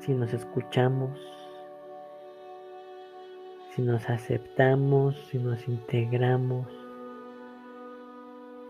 si 0.00 0.14
nos 0.14 0.32
escuchamos 0.32 1.18
si 3.78 3.82
nos 3.84 4.10
aceptamos, 4.10 5.14
si 5.30 5.38
nos 5.38 5.68
integramos, 5.68 6.66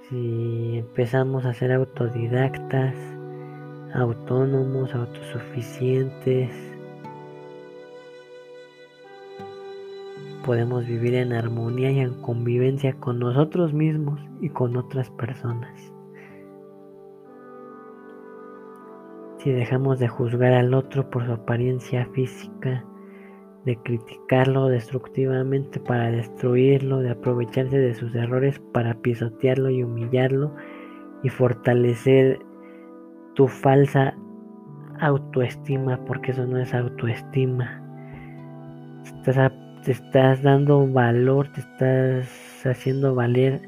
si 0.02 0.76
empezamos 0.80 1.46
a 1.46 1.54
ser 1.54 1.72
autodidactas, 1.72 2.94
autónomos, 3.94 4.94
autosuficientes, 4.94 6.50
podemos 10.48 10.86
vivir 10.86 11.14
en 11.14 11.34
armonía 11.34 11.90
y 11.90 12.00
en 12.00 12.22
convivencia 12.22 12.94
con 12.94 13.18
nosotros 13.18 13.74
mismos 13.74 14.18
y 14.40 14.48
con 14.48 14.78
otras 14.78 15.10
personas. 15.10 15.92
Si 19.36 19.52
dejamos 19.52 19.98
de 19.98 20.08
juzgar 20.08 20.54
al 20.54 20.72
otro 20.72 21.10
por 21.10 21.26
su 21.26 21.34
apariencia 21.34 22.06
física, 22.14 22.82
de 23.66 23.76
criticarlo 23.76 24.68
destructivamente 24.68 25.80
para 25.80 26.10
destruirlo, 26.10 27.00
de 27.00 27.10
aprovecharse 27.10 27.78
de 27.78 27.92
sus 27.92 28.14
errores 28.14 28.58
para 28.72 28.94
pisotearlo 28.94 29.68
y 29.68 29.82
humillarlo 29.82 30.54
y 31.22 31.28
fortalecer 31.28 32.38
tu 33.34 33.48
falsa 33.48 34.14
autoestima, 34.98 36.02
porque 36.06 36.30
eso 36.30 36.46
no 36.46 36.56
es 36.56 36.72
autoestima. 36.72 37.82
Estás 39.04 39.36
te 39.84 39.92
estás 39.92 40.42
dando 40.42 40.86
valor, 40.86 41.48
te 41.52 41.60
estás 41.60 42.66
haciendo 42.66 43.14
valer 43.14 43.60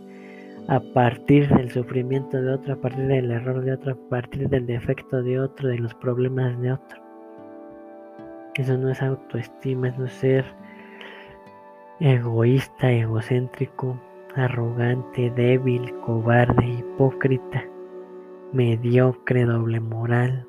a 0.68 0.80
partir 0.80 1.48
del 1.48 1.70
sufrimiento 1.70 2.40
de 2.40 2.52
otro, 2.52 2.74
a 2.74 2.76
partir 2.76 3.06
del 3.06 3.30
error 3.30 3.62
de 3.62 3.72
otro, 3.72 3.92
a 3.92 4.08
partir 4.08 4.48
del 4.48 4.66
defecto 4.66 5.22
de 5.22 5.40
otro, 5.40 5.68
de 5.68 5.78
los 5.78 5.94
problemas 5.94 6.60
de 6.60 6.72
otro. 6.72 7.02
Eso 8.54 8.76
no 8.76 8.90
es 8.90 9.02
autoestima, 9.02 9.88
es 9.88 9.98
no 9.98 10.08
ser 10.08 10.44
egoísta, 12.00 12.90
egocéntrico, 12.90 14.00
arrogante, 14.36 15.30
débil, 15.30 15.92
cobarde, 16.00 16.66
hipócrita, 16.66 17.64
mediocre, 18.52 19.44
doble 19.44 19.80
moral, 19.80 20.46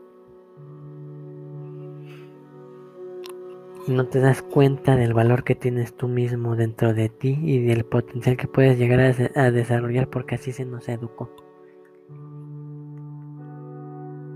no 3.88 4.06
te 4.08 4.20
das 4.20 4.41
cuenta 4.41 4.96
del 4.96 5.13
valor 5.13 5.44
que 5.44 5.56
tienes 5.56 5.96
tú 5.96 6.08
mismo 6.08 6.56
dentro 6.56 6.94
de 6.94 7.10
ti 7.10 7.38
y 7.41 7.60
del 7.65 7.84
potencial 7.84 8.38
que 8.38 8.48
puedes 8.48 8.78
llegar 8.78 9.00
a, 9.36 9.52
desarrollar 9.52 10.10
porque 10.10 10.36
así 10.36 10.52
se 10.52 10.65
nos 10.65 10.88
educó. 10.88 11.30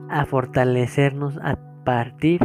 A 0.09 0.25
fortalecernos 0.25 1.37
a 1.41 1.59
partir 1.83 2.41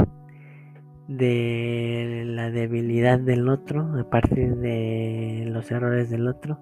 de 1.09 2.25
la 2.27 2.51
debilidad 2.51 3.19
del 3.19 3.49
otro, 3.49 3.99
a 3.99 4.09
partir 4.09 4.57
de 4.57 5.45
los 5.49 5.71
errores 5.71 6.11
del 6.11 6.29
otro, 6.29 6.59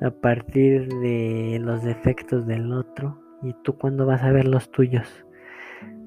a 0.00 0.10
partir 0.10 0.88
de 0.88 1.58
los 1.60 1.82
defectos 1.82 2.46
del 2.46 2.72
otro 2.72 3.20
y 3.42 3.54
tú 3.62 3.76
cuando 3.76 4.06
vas 4.06 4.22
a 4.22 4.32
ver 4.32 4.46
los 4.46 4.70
tuyos. 4.70 5.26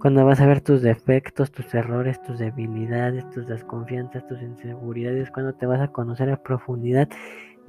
Cuando 0.04 0.26
vas 0.26 0.42
a 0.42 0.48
ver 0.48 0.60
tus 0.60 0.82
defectos, 0.82 1.54
tus 1.54 1.74
errores, 1.74 2.22
tus 2.24 2.38
debilidades, 2.38 3.24
tus 3.30 3.48
desconfianzas, 3.48 4.28
tus 4.28 4.42
inseguridades, 4.42 5.32
cuando 5.32 5.54
te 5.54 5.66
vas 5.66 5.80
a 5.80 5.94
conocer 5.94 6.30
a 6.30 6.44
profundidad 6.44 7.08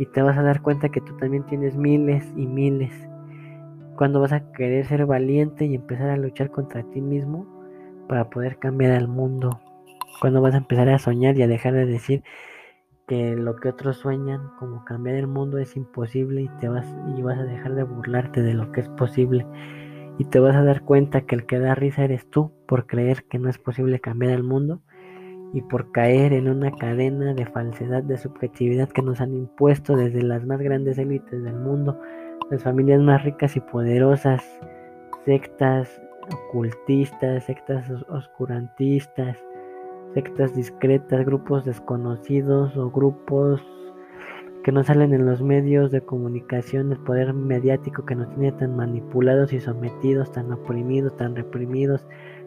y 0.01 0.07
te 0.07 0.21
vas 0.21 0.37
a 0.37 0.43
dar 0.43 0.61
cuenta 0.61 0.89
que 0.89 1.01
tú 1.01 1.17
también 1.17 1.47
tienes 1.47 1.77
miles 1.77 2.25
y 2.37 2.49
miles. 2.49 2.91
Cuando 3.95 4.19
vas 4.19 4.33
a 4.33 4.51
querer 4.51 4.85
ser 4.85 5.07
valiente 5.07 5.65
y 5.67 5.77
empezar 5.77 6.11
a 6.11 6.17
luchar 6.17 6.51
contra 6.51 6.83
ti 6.83 7.01
mismo 7.01 7.47
para 8.09 8.31
poder 8.31 8.59
cambiar 8.59 8.91
al 8.91 9.07
mundo. 9.07 9.61
Cuando 10.21 10.41
vas 10.41 10.55
a 10.55 10.59
empezar 10.59 10.89
a 10.89 10.99
soñar 10.99 11.39
y 11.39 11.43
a 11.43 11.47
dejar 11.47 11.75
de 11.75 11.87
decir 11.87 12.25
que 13.07 13.37
lo 13.37 13.55
que 13.55 13.69
otros 13.69 13.99
sueñan 13.99 14.51
como 14.59 14.85
cambiar 14.85 15.15
el 15.15 15.29
mundo 15.29 15.59
es 15.59 15.77
imposible 15.77 16.43
y 16.43 16.49
te 16.59 16.69
vas 16.69 16.87
y 17.17 17.23
vas 17.23 17.39
a 17.39 17.45
dejar 17.45 17.77
de 17.77 17.85
burlarte 17.85 18.43
de 18.43 18.55
lo 18.55 18.73
que 18.73 18.81
es 18.81 18.89
posible 18.89 19.47
y 20.19 20.25
te 20.25 20.39
vas 20.39 20.55
a 20.55 20.63
dar 20.63 20.83
cuenta 20.83 21.23
que 21.23 21.35
el 21.35 21.47
que 21.47 21.59
da 21.59 21.75
risa 21.75 22.05
eres 22.05 22.29
tú 22.31 22.53
por 22.67 22.87
creer 22.87 23.25
que 23.25 23.39
no 23.39 23.49
es 23.49 23.59
posible 23.59 24.01
cambiar 24.01 24.33
el 24.33 24.45
mundo 24.45 24.81
y 25.53 25.63
por 25.63 25.93
caer 25.93 26.33
en 26.33 26.49
una 26.49 26.73
cadena 26.73 27.35
de 27.35 27.47
falsedad, 27.47 28.03
de 28.03 28.19
subjetividad 28.19 28.89
que 28.89 29.03
nos 29.03 29.21
han 29.21 29.35
impuesto 29.35 29.97
desde 29.97 30.23
las 30.23 30.45
más 30.47 30.61
grandes 30.61 30.99
élites 30.99 31.43
del 31.43 31.55
mundo, 31.55 32.01
las 32.51 32.63
familias 32.63 33.01
más 33.01 33.23
ricas 33.23 33.57
y 33.57 33.61
poderosas, 33.61 34.45
sectas 35.25 35.89
ocultistas, 36.49 37.45
sectas 37.45 37.89
oscurantistas, 38.09 39.37
sectas 40.15 40.55
discretas, 40.55 41.25
grupos 41.25 41.65
desconocidos 41.65 42.77
o 42.77 42.91
grupos 42.91 43.61
que 44.65 44.73
no 44.73 44.83
salen 44.83 45.13
en 45.13 45.27
los 45.27 45.43
medios 45.43 45.91
de 45.91 46.01
comunicación, 46.01 46.91
el 46.91 46.99
poder 46.99 47.35
mediático 47.35 48.07
que 48.07 48.15
nos 48.15 48.31
tiene 48.31 48.51
tan 48.53 48.75
manipulados 48.75 49.53
y 49.53 49.61
sometidos, 49.61 50.33
tan 50.33 50.51
oprimidos, 50.51 51.15
tan 51.19 51.37
reprimidos, 51.37 52.07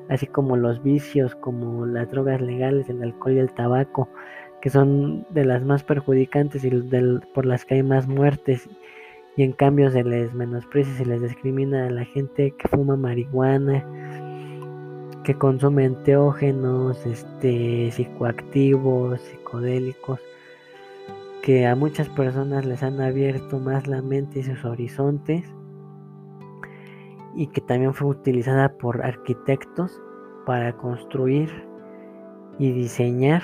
así 0.10 0.26
como 0.26 0.58
los 0.58 0.82
vicios, 0.82 1.36
como 1.36 1.86
las 1.86 2.10
drogas 2.10 2.42
legales, 2.42 2.90
el 2.90 3.04
alcohol 3.04 3.34
y 3.34 3.38
el 3.38 3.54
tabaco, 3.54 4.10
que 4.62 4.72
son 4.72 5.28
de 5.30 5.46
las 5.46 5.64
más 5.64 5.84
perjudicantes 5.84 6.66
y 6.66 6.72
por 7.36 7.46
las 7.46 7.66
que 7.66 7.76
hay 7.76 7.84
más 7.84 8.08
muertes. 8.08 8.68
Y 9.36 9.44
en 9.44 9.52
cambio 9.52 9.92
se 9.92 10.04
les 10.04 10.34
menosprecia, 10.34 10.96
se 10.96 11.06
les 11.06 11.22
discrimina 11.22 11.86
a 11.86 11.92
la 11.92 12.06
gente 12.06 12.52
que 12.58 12.68
fuma 12.68 12.96
marihuana, 12.96 13.86
que 15.24 15.36
consume 15.36 15.86
enteógenos, 15.86 17.06
este, 17.06 17.92
psicoactivos, 17.92 19.22
psicodélicos 19.22 20.20
que 21.48 21.66
a 21.66 21.78
muchas 21.78 22.10
personas 22.10 22.66
les 22.66 22.84
han 22.84 23.00
abierto 23.00 23.58
más 23.58 23.88
la 23.88 24.02
mente 24.02 24.40
y 24.40 24.44
sus 24.44 24.66
horizontes 24.66 25.46
y 27.36 27.48
que 27.48 27.62
también 27.62 27.94
fue 27.94 28.10
utilizada 28.10 28.78
por 28.78 29.02
arquitectos 29.02 29.98
para 30.46 30.74
construir 30.76 31.50
y 32.60 32.74
diseñar 32.74 33.44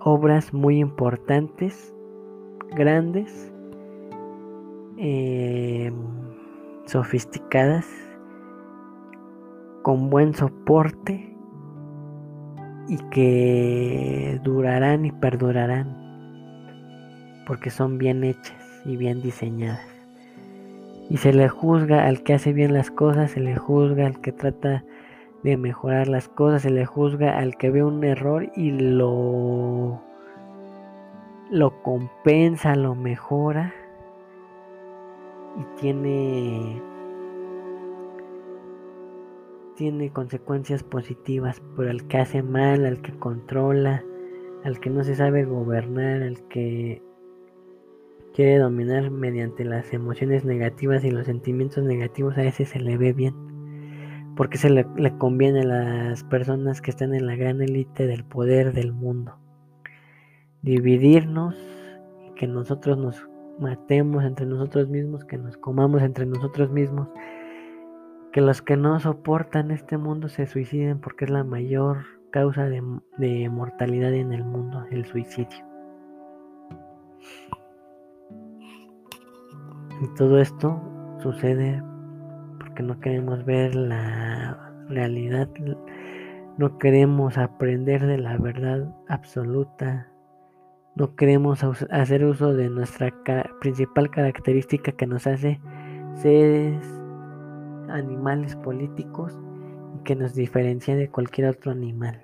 obras 0.00 0.54
muy 0.54 0.78
importantes, 0.78 1.94
grandes, 2.74 3.52
em, 4.96 5.94
sofisticadas, 6.86 7.86
con 9.82 10.08
buen 10.08 10.32
soporte 10.32 11.36
y 12.88 12.96
que 13.10 14.40
durarán 14.42 15.04
y 15.04 15.12
perdurarán 15.12 16.03
porque 17.46 17.70
son 17.70 17.98
bien 17.98 18.24
hechas 18.24 18.56
y 18.84 18.96
bien 18.96 19.22
diseñadas. 19.22 19.86
Y 21.10 21.18
se 21.18 21.32
le 21.32 21.48
juzga 21.48 22.06
al 22.06 22.22
que 22.22 22.34
hace 22.34 22.52
bien 22.52 22.72
las 22.72 22.90
cosas, 22.90 23.32
se 23.32 23.40
le 23.40 23.56
juzga 23.56 24.06
al 24.06 24.20
que 24.20 24.32
trata 24.32 24.84
de 25.42 25.56
mejorar 25.56 26.08
las 26.08 26.28
cosas, 26.28 26.62
se 26.62 26.70
le 26.70 26.86
juzga 26.86 27.38
al 27.38 27.56
que 27.56 27.70
ve 27.70 27.84
un 27.84 28.02
error 28.04 28.50
y 28.56 28.70
lo 28.70 30.00
lo 31.50 31.82
compensa, 31.82 32.74
lo 32.74 32.94
mejora 32.94 33.74
y 35.56 35.80
tiene 35.80 36.82
tiene 39.76 40.10
consecuencias 40.10 40.82
positivas, 40.82 41.60
por 41.74 41.86
el 41.86 42.06
que 42.06 42.18
hace 42.18 42.42
mal, 42.42 42.86
al 42.86 43.02
que 43.02 43.12
controla, 43.18 44.04
al 44.62 44.78
que 44.78 44.88
no 44.88 45.02
se 45.02 45.16
sabe 45.16 45.44
gobernar, 45.44 46.22
al 46.22 46.46
que 46.48 47.02
quiere 48.34 48.58
dominar 48.58 49.12
mediante 49.12 49.64
las 49.64 49.94
emociones 49.94 50.44
negativas 50.44 51.04
y 51.04 51.10
los 51.10 51.26
sentimientos 51.26 51.84
negativos, 51.84 52.36
a 52.36 52.42
ese 52.42 52.66
se 52.66 52.80
le 52.80 52.98
ve 52.98 53.12
bien. 53.12 53.34
Porque 54.36 54.58
se 54.58 54.68
le, 54.68 54.84
conviene 55.18 55.60
a 55.60 55.64
las 55.64 56.24
personas 56.24 56.82
que 56.82 56.90
están 56.90 57.14
en 57.14 57.26
la 57.26 57.36
gran 57.36 57.62
élite 57.62 58.08
del 58.08 58.24
poder 58.24 58.72
del 58.72 58.92
mundo. 58.92 59.38
Dividirnos, 60.62 61.54
que 62.34 62.48
nosotros 62.48 62.98
nos 62.98 63.28
matemos 63.60 64.24
entre 64.24 64.46
nosotros 64.46 64.88
mismos, 64.88 65.24
que 65.24 65.38
nos 65.38 65.56
comamos 65.56 66.02
entre 66.02 66.26
nosotros 66.26 66.72
mismos, 66.72 67.08
que 68.32 68.40
los 68.40 68.60
que 68.60 68.76
no 68.76 68.98
soportan 68.98 69.70
este 69.70 69.96
mundo 69.96 70.28
se 70.28 70.48
suiciden 70.48 70.98
porque 70.98 71.26
es 71.26 71.30
la 71.30 71.44
mayor 71.44 71.98
causa 72.32 72.64
de, 72.64 72.82
de 73.18 73.48
mortalidad 73.48 74.12
en 74.12 74.32
el 74.32 74.44
mundo, 74.44 74.84
el 74.90 75.04
suicidio. 75.04 75.73
Y 80.04 80.08
todo 80.16 80.38
esto 80.38 80.82
sucede 81.22 81.82
porque 82.58 82.82
no 82.82 83.00
queremos 83.00 83.42
ver 83.46 83.74
la 83.74 84.74
realidad, 84.90 85.48
no 86.58 86.76
queremos 86.76 87.38
aprender 87.38 88.04
de 88.04 88.18
la 88.18 88.36
verdad 88.36 88.94
absoluta, 89.08 90.12
no 90.94 91.16
queremos 91.16 91.64
hacer 91.90 92.22
uso 92.26 92.52
de 92.52 92.68
nuestra 92.68 93.14
principal 93.62 94.10
característica 94.10 94.92
que 94.92 95.06
nos 95.06 95.26
hace 95.26 95.58
seres 96.16 96.84
animales 97.88 98.56
políticos 98.56 99.40
y 99.96 100.02
que 100.04 100.16
nos 100.16 100.34
diferencia 100.34 100.96
de 100.96 101.08
cualquier 101.08 101.48
otro 101.48 101.72
animal. 101.72 102.22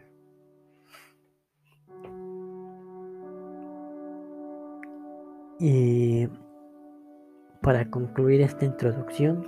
Y 5.59 6.29
para 7.61 7.91
concluir 7.91 8.41
esta 8.41 8.65
introducción, 8.65 9.47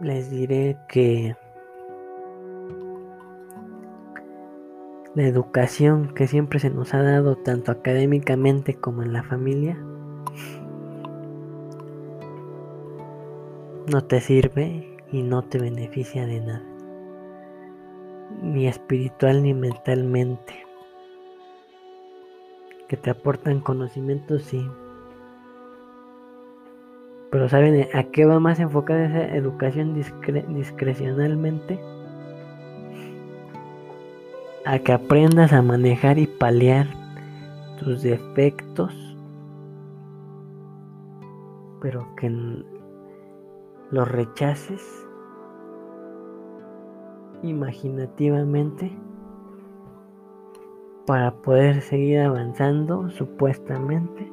les 0.00 0.30
diré 0.30 0.76
que 0.88 1.36
la 5.14 5.24
educación 5.24 6.14
que 6.14 6.28
siempre 6.28 6.60
se 6.60 6.70
nos 6.70 6.94
ha 6.94 7.02
dado 7.02 7.36
tanto 7.36 7.72
académicamente 7.72 8.74
como 8.74 9.02
en 9.02 9.12
la 9.12 9.22
familia 9.24 9.76
no 13.90 14.04
te 14.04 14.20
sirve 14.20 14.96
y 15.10 15.22
no 15.22 15.42
te 15.42 15.58
beneficia 15.58 16.26
de 16.26 16.40
nada, 16.40 16.62
ni 18.42 18.66
espiritual 18.66 19.42
ni 19.42 19.54
mentalmente. 19.54 20.67
Que 22.88 22.96
te 22.96 23.10
aportan 23.10 23.60
conocimientos, 23.60 24.42
sí. 24.42 24.66
Pero 27.30 27.48
¿saben 27.48 27.86
a 27.92 28.04
qué 28.04 28.24
va 28.24 28.40
más 28.40 28.58
enfocada 28.58 29.04
esa 29.04 29.36
educación 29.36 29.94
discrecionalmente? 29.94 31.78
A 34.64 34.78
que 34.78 34.92
aprendas 34.92 35.52
a 35.52 35.60
manejar 35.60 36.18
y 36.18 36.26
paliar 36.26 36.86
tus 37.78 38.02
defectos, 38.02 38.94
pero 41.80 42.06
que 42.16 42.64
los 43.90 44.08
rechaces 44.08 45.06
imaginativamente 47.42 48.90
para 51.08 51.30
poder 51.30 51.80
seguir 51.80 52.20
avanzando 52.20 53.08
supuestamente. 53.08 54.30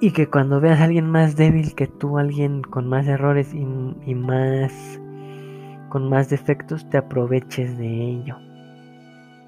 Y 0.00 0.12
que 0.12 0.28
cuando 0.28 0.60
veas 0.60 0.80
a 0.80 0.84
alguien 0.84 1.10
más 1.10 1.34
débil 1.34 1.74
que 1.74 1.88
tú, 1.88 2.18
alguien 2.18 2.62
con 2.62 2.86
más 2.86 3.08
errores 3.08 3.52
y, 3.52 3.66
y 4.06 4.14
más 4.14 5.00
con 5.88 6.08
más 6.08 6.30
defectos, 6.30 6.88
te 6.88 6.98
aproveches 6.98 7.76
de 7.76 7.88
ello 7.88 8.36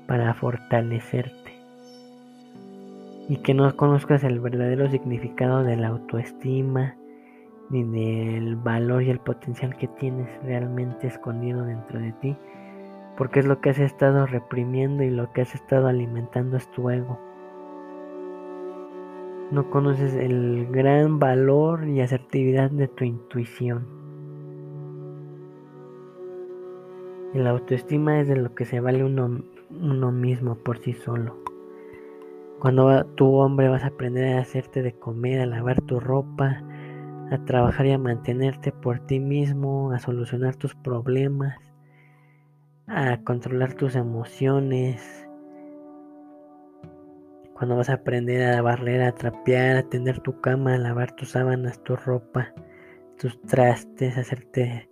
para 0.08 0.34
fortalecerte. 0.34 1.52
Y 3.28 3.36
que 3.36 3.54
no 3.54 3.76
conozcas 3.76 4.24
el 4.24 4.40
verdadero 4.40 4.90
significado 4.90 5.62
de 5.62 5.76
la 5.76 5.86
autoestima 5.86 6.96
ni 7.70 7.84
del 7.84 8.56
valor 8.56 9.04
y 9.04 9.10
el 9.10 9.20
potencial 9.20 9.76
que 9.76 9.86
tienes 9.86 10.28
realmente 10.42 11.06
escondido 11.06 11.64
dentro 11.64 12.00
de 12.00 12.10
ti, 12.14 12.36
porque 13.16 13.40
es 13.40 13.46
lo 13.46 13.60
que 13.60 13.70
has 13.70 13.78
estado 13.78 14.26
reprimiendo 14.26 15.02
y 15.02 15.10
lo 15.10 15.32
que 15.32 15.42
has 15.42 15.54
estado 15.54 15.88
alimentando 15.88 16.56
es 16.56 16.70
tu 16.70 16.90
ego. 16.90 17.18
No 19.50 19.68
conoces 19.70 20.14
el 20.14 20.66
gran 20.70 21.18
valor 21.18 21.86
y 21.86 22.00
asertividad 22.00 22.70
de 22.70 22.88
tu 22.88 23.04
intuición. 23.04 23.86
La 27.34 27.50
autoestima 27.50 28.20
es 28.20 28.28
de 28.28 28.36
lo 28.36 28.54
que 28.54 28.64
se 28.64 28.80
vale 28.80 29.04
uno, 29.04 29.42
uno 29.70 30.12
mismo 30.12 30.54
por 30.54 30.78
sí 30.78 30.92
solo. 30.92 31.36
Cuando 32.60 33.04
tú 33.14 33.34
hombre 33.36 33.68
vas 33.68 33.84
a 33.84 33.88
aprender 33.88 34.36
a 34.36 34.40
hacerte 34.40 34.82
de 34.82 34.92
comer, 34.92 35.40
a 35.40 35.46
lavar 35.46 35.80
tu 35.80 35.98
ropa, 35.98 36.62
a 37.30 37.44
trabajar 37.44 37.86
y 37.86 37.92
a 37.92 37.98
mantenerte 37.98 38.70
por 38.70 39.00
ti 39.00 39.18
mismo, 39.18 39.92
a 39.92 39.98
solucionar 39.98 40.56
tus 40.56 40.74
problemas, 40.74 41.71
a 42.86 43.18
controlar 43.24 43.74
tus 43.74 43.94
emociones. 43.96 45.28
Cuando 47.54 47.76
vas 47.76 47.90
a 47.90 47.94
aprender 47.94 48.42
a 48.54 48.62
barrer, 48.62 49.02
a 49.02 49.12
trapear, 49.12 49.76
a 49.76 49.82
tender 49.84 50.20
tu 50.20 50.40
cama, 50.40 50.74
a 50.74 50.78
lavar 50.78 51.12
tus 51.12 51.30
sábanas, 51.30 51.82
tu 51.84 51.96
ropa, 51.96 52.52
tus 53.18 53.40
trastes, 53.42 54.18
hacerte 54.18 54.90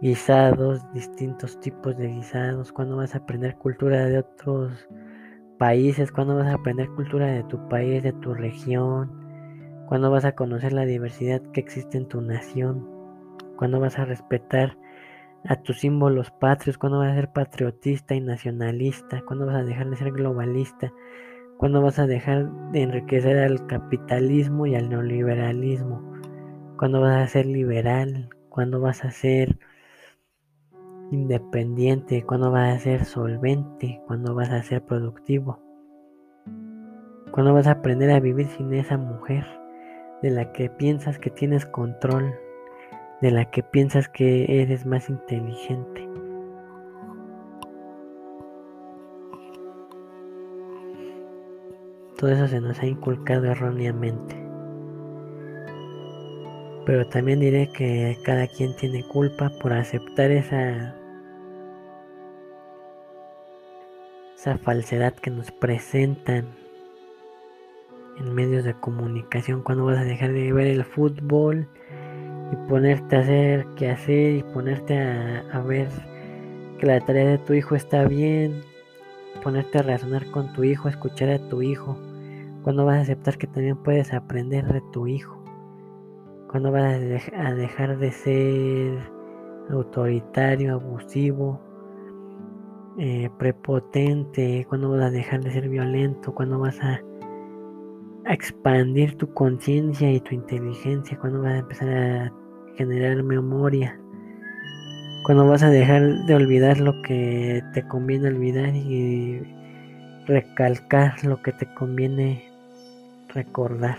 guisados, 0.00 0.82
distintos 0.92 1.58
tipos 1.60 1.96
de 1.96 2.08
guisados. 2.08 2.72
Cuando 2.72 2.96
vas 2.96 3.14
a 3.14 3.18
aprender 3.18 3.56
cultura 3.56 4.04
de 4.04 4.18
otros 4.18 4.86
países, 5.58 6.12
cuando 6.12 6.36
vas 6.36 6.48
a 6.48 6.54
aprender 6.54 6.88
cultura 6.90 7.26
de 7.26 7.44
tu 7.44 7.68
país, 7.68 8.02
de 8.02 8.12
tu 8.12 8.34
región, 8.34 9.24
cuando 9.88 10.10
vas 10.10 10.24
a 10.24 10.32
conocer 10.32 10.72
la 10.72 10.84
diversidad 10.84 11.40
que 11.52 11.60
existe 11.60 11.96
en 11.96 12.06
tu 12.08 12.20
nación, 12.20 12.86
cuando 13.56 13.80
vas 13.80 13.98
a 13.98 14.04
respetar 14.04 14.76
a 15.46 15.56
tus 15.56 15.80
símbolos 15.80 16.30
patrios, 16.30 16.78
cuando 16.78 16.98
vas 16.98 17.12
a 17.12 17.16
ser 17.16 17.32
patriotista 17.32 18.14
y 18.14 18.20
nacionalista, 18.20 19.22
cuando 19.26 19.46
vas 19.46 19.56
a 19.56 19.64
dejar 19.64 19.90
de 19.90 19.96
ser 19.96 20.12
globalista, 20.12 20.92
cuando 21.58 21.82
vas 21.82 21.98
a 21.98 22.06
dejar 22.06 22.50
de 22.72 22.82
enriquecer 22.82 23.38
al 23.38 23.66
capitalismo 23.66 24.66
y 24.66 24.74
al 24.74 24.88
neoliberalismo, 24.88 26.02
cuando 26.78 27.00
vas 27.00 27.16
a 27.22 27.26
ser 27.26 27.46
liberal, 27.46 28.30
cuando 28.48 28.80
vas 28.80 29.04
a 29.04 29.10
ser 29.10 29.58
independiente, 31.10 32.24
cuando 32.24 32.50
vas 32.50 32.74
a 32.74 32.78
ser 32.78 33.04
solvente, 33.04 34.00
cuando 34.06 34.34
vas 34.34 34.50
a 34.50 34.62
ser 34.62 34.82
productivo, 34.82 35.60
cuando 37.30 37.52
vas 37.52 37.66
a 37.66 37.72
aprender 37.72 38.10
a 38.10 38.20
vivir 38.20 38.46
sin 38.46 38.72
esa 38.72 38.96
mujer 38.96 39.44
de 40.22 40.30
la 40.30 40.52
que 40.52 40.70
piensas 40.70 41.18
que 41.18 41.30
tienes 41.30 41.66
control, 41.66 42.34
de 43.24 43.30
la 43.30 43.46
que 43.46 43.62
piensas 43.62 44.06
que 44.06 44.60
eres 44.60 44.84
más 44.84 45.08
inteligente. 45.08 46.06
Todo 52.18 52.32
eso 52.32 52.48
se 52.48 52.60
nos 52.60 52.78
ha 52.80 52.86
inculcado 52.86 53.46
erróneamente. 53.46 54.36
Pero 56.84 57.08
también 57.08 57.40
diré 57.40 57.70
que 57.70 58.18
cada 58.26 58.46
quien 58.46 58.76
tiene 58.76 59.02
culpa 59.08 59.50
por 59.58 59.72
aceptar 59.72 60.30
esa 60.30 60.94
esa 64.36 64.58
falsedad 64.58 65.14
que 65.14 65.30
nos 65.30 65.50
presentan 65.50 66.44
en 68.18 68.34
medios 68.34 68.64
de 68.64 68.74
comunicación 68.74 69.62
cuando 69.62 69.86
vas 69.86 69.96
a 69.96 70.04
dejar 70.04 70.34
de 70.34 70.52
ver 70.52 70.66
el 70.66 70.84
fútbol 70.84 71.66
y 72.52 72.56
ponerte 72.68 73.16
a 73.16 73.20
hacer 73.20 73.66
qué 73.76 73.90
hacer 73.90 74.36
y 74.36 74.42
ponerte 74.42 74.98
a, 74.98 75.44
a 75.52 75.60
ver 75.60 75.88
que 76.78 76.86
la 76.86 77.00
tarea 77.00 77.26
de 77.26 77.38
tu 77.38 77.54
hijo 77.54 77.74
está 77.74 78.04
bien, 78.04 78.62
ponerte 79.42 79.78
a 79.78 79.82
razonar 79.82 80.30
con 80.30 80.52
tu 80.52 80.64
hijo, 80.64 80.88
escuchar 80.88 81.28
a 81.30 81.48
tu 81.48 81.62
hijo, 81.62 81.96
cuando 82.62 82.84
vas 82.84 82.96
a 82.96 83.02
aceptar 83.02 83.36
que 83.36 83.46
también 83.46 83.76
puedes 83.76 84.12
aprender 84.12 84.66
de 84.72 84.80
tu 84.92 85.06
hijo. 85.06 85.44
¿Cuándo 86.50 86.70
vas 86.72 86.94
a, 87.34 87.54
dejar 87.54 87.98
de 87.98 88.12
ser 88.12 88.98
autoritario, 89.70 90.74
abusivo, 90.74 91.60
eh, 92.96 93.28
prepotente? 93.38 94.64
¿Cuándo 94.68 94.90
vas 94.90 95.02
a 95.02 95.10
dejar 95.10 95.42
de 95.42 95.50
ser 95.50 95.68
violento? 95.68 96.32
¿Cuándo 96.32 96.58
vas 96.60 96.80
a, 96.80 97.00
expandir 98.32 99.16
tu 99.16 99.32
conciencia 99.34 100.10
y 100.10 100.20
tu 100.20 100.34
inteligencia? 100.34 101.18
¿Cuándo 101.18 101.42
vas 101.42 101.54
a 101.54 101.58
empezar 101.58 101.88
a 101.88 102.32
generar 102.76 103.22
memoria? 103.22 103.98
¿Cuándo 105.24 105.46
vas 105.46 105.62
a 105.62 105.70
dejar 105.70 106.02
de 106.26 106.34
olvidar 106.34 106.80
lo 106.80 107.00
que 107.02 107.62
te 107.72 107.86
conviene 107.86 108.28
olvidar 108.28 108.74
y 108.74 109.42
recalcar 110.26 111.24
lo 111.24 111.42
que 111.42 111.52
te 111.52 111.72
conviene 111.74 112.44
recordar. 113.28 113.96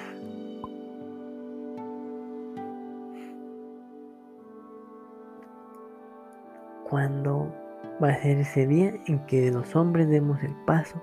cuándo 6.89 7.53
va 8.01 8.09
a 8.09 8.21
ser 8.21 8.37
ese 8.37 8.67
día 8.67 8.93
en 9.07 9.19
que 9.25 9.51
los 9.51 9.75
hombres 9.75 10.07
demos 10.07 10.41
el 10.43 10.55
paso 10.65 11.01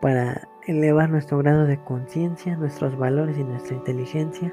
para 0.00 0.48
elevar 0.66 1.10
nuestro 1.10 1.38
grado 1.38 1.64
de 1.64 1.82
conciencia, 1.84 2.56
nuestros 2.56 2.96
valores 2.98 3.38
y 3.38 3.44
nuestra 3.44 3.76
inteligencia. 3.76 4.52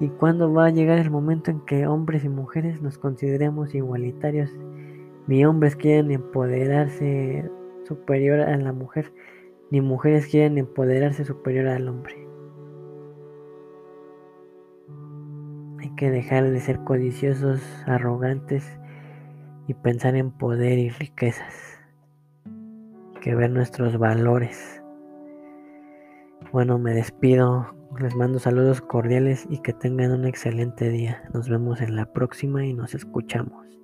Y 0.00 0.08
cuándo 0.08 0.52
va 0.52 0.66
a 0.66 0.70
llegar 0.70 0.98
el 0.98 1.10
momento 1.10 1.50
en 1.50 1.60
que 1.60 1.86
hombres 1.86 2.24
y 2.24 2.30
mujeres 2.30 2.80
nos 2.80 2.96
consideremos 2.96 3.74
igualitarios, 3.74 4.50
ni 5.26 5.44
hombres 5.44 5.76
quieren 5.76 6.10
empoderarse 6.10 7.50
superior 7.84 8.40
a 8.40 8.56
la 8.56 8.72
mujer, 8.72 9.12
ni 9.70 9.82
mujeres 9.82 10.26
quieren 10.26 10.56
empoderarse 10.56 11.24
superior 11.24 11.68
al 11.68 11.86
hombre. 11.86 12.26
Hay 15.80 15.90
que 15.96 16.10
dejar 16.10 16.50
de 16.50 16.60
ser 16.60 16.78
codiciosos, 16.84 17.60
arrogantes 17.86 18.64
y 19.66 19.74
pensar 19.74 20.16
en 20.16 20.30
poder 20.30 20.78
y 20.78 20.88
riquezas, 20.88 21.78
que 23.20 23.34
ver 23.34 23.50
nuestros 23.50 23.98
valores. 23.98 24.79
Bueno, 26.52 26.80
me 26.80 26.92
despido, 26.92 27.76
les 28.00 28.16
mando 28.16 28.40
saludos 28.40 28.80
cordiales 28.80 29.46
y 29.50 29.58
que 29.58 29.72
tengan 29.72 30.10
un 30.10 30.26
excelente 30.26 30.88
día. 30.90 31.22
Nos 31.32 31.48
vemos 31.48 31.80
en 31.80 31.94
la 31.94 32.12
próxima 32.12 32.66
y 32.66 32.74
nos 32.74 32.92
escuchamos. 32.92 33.79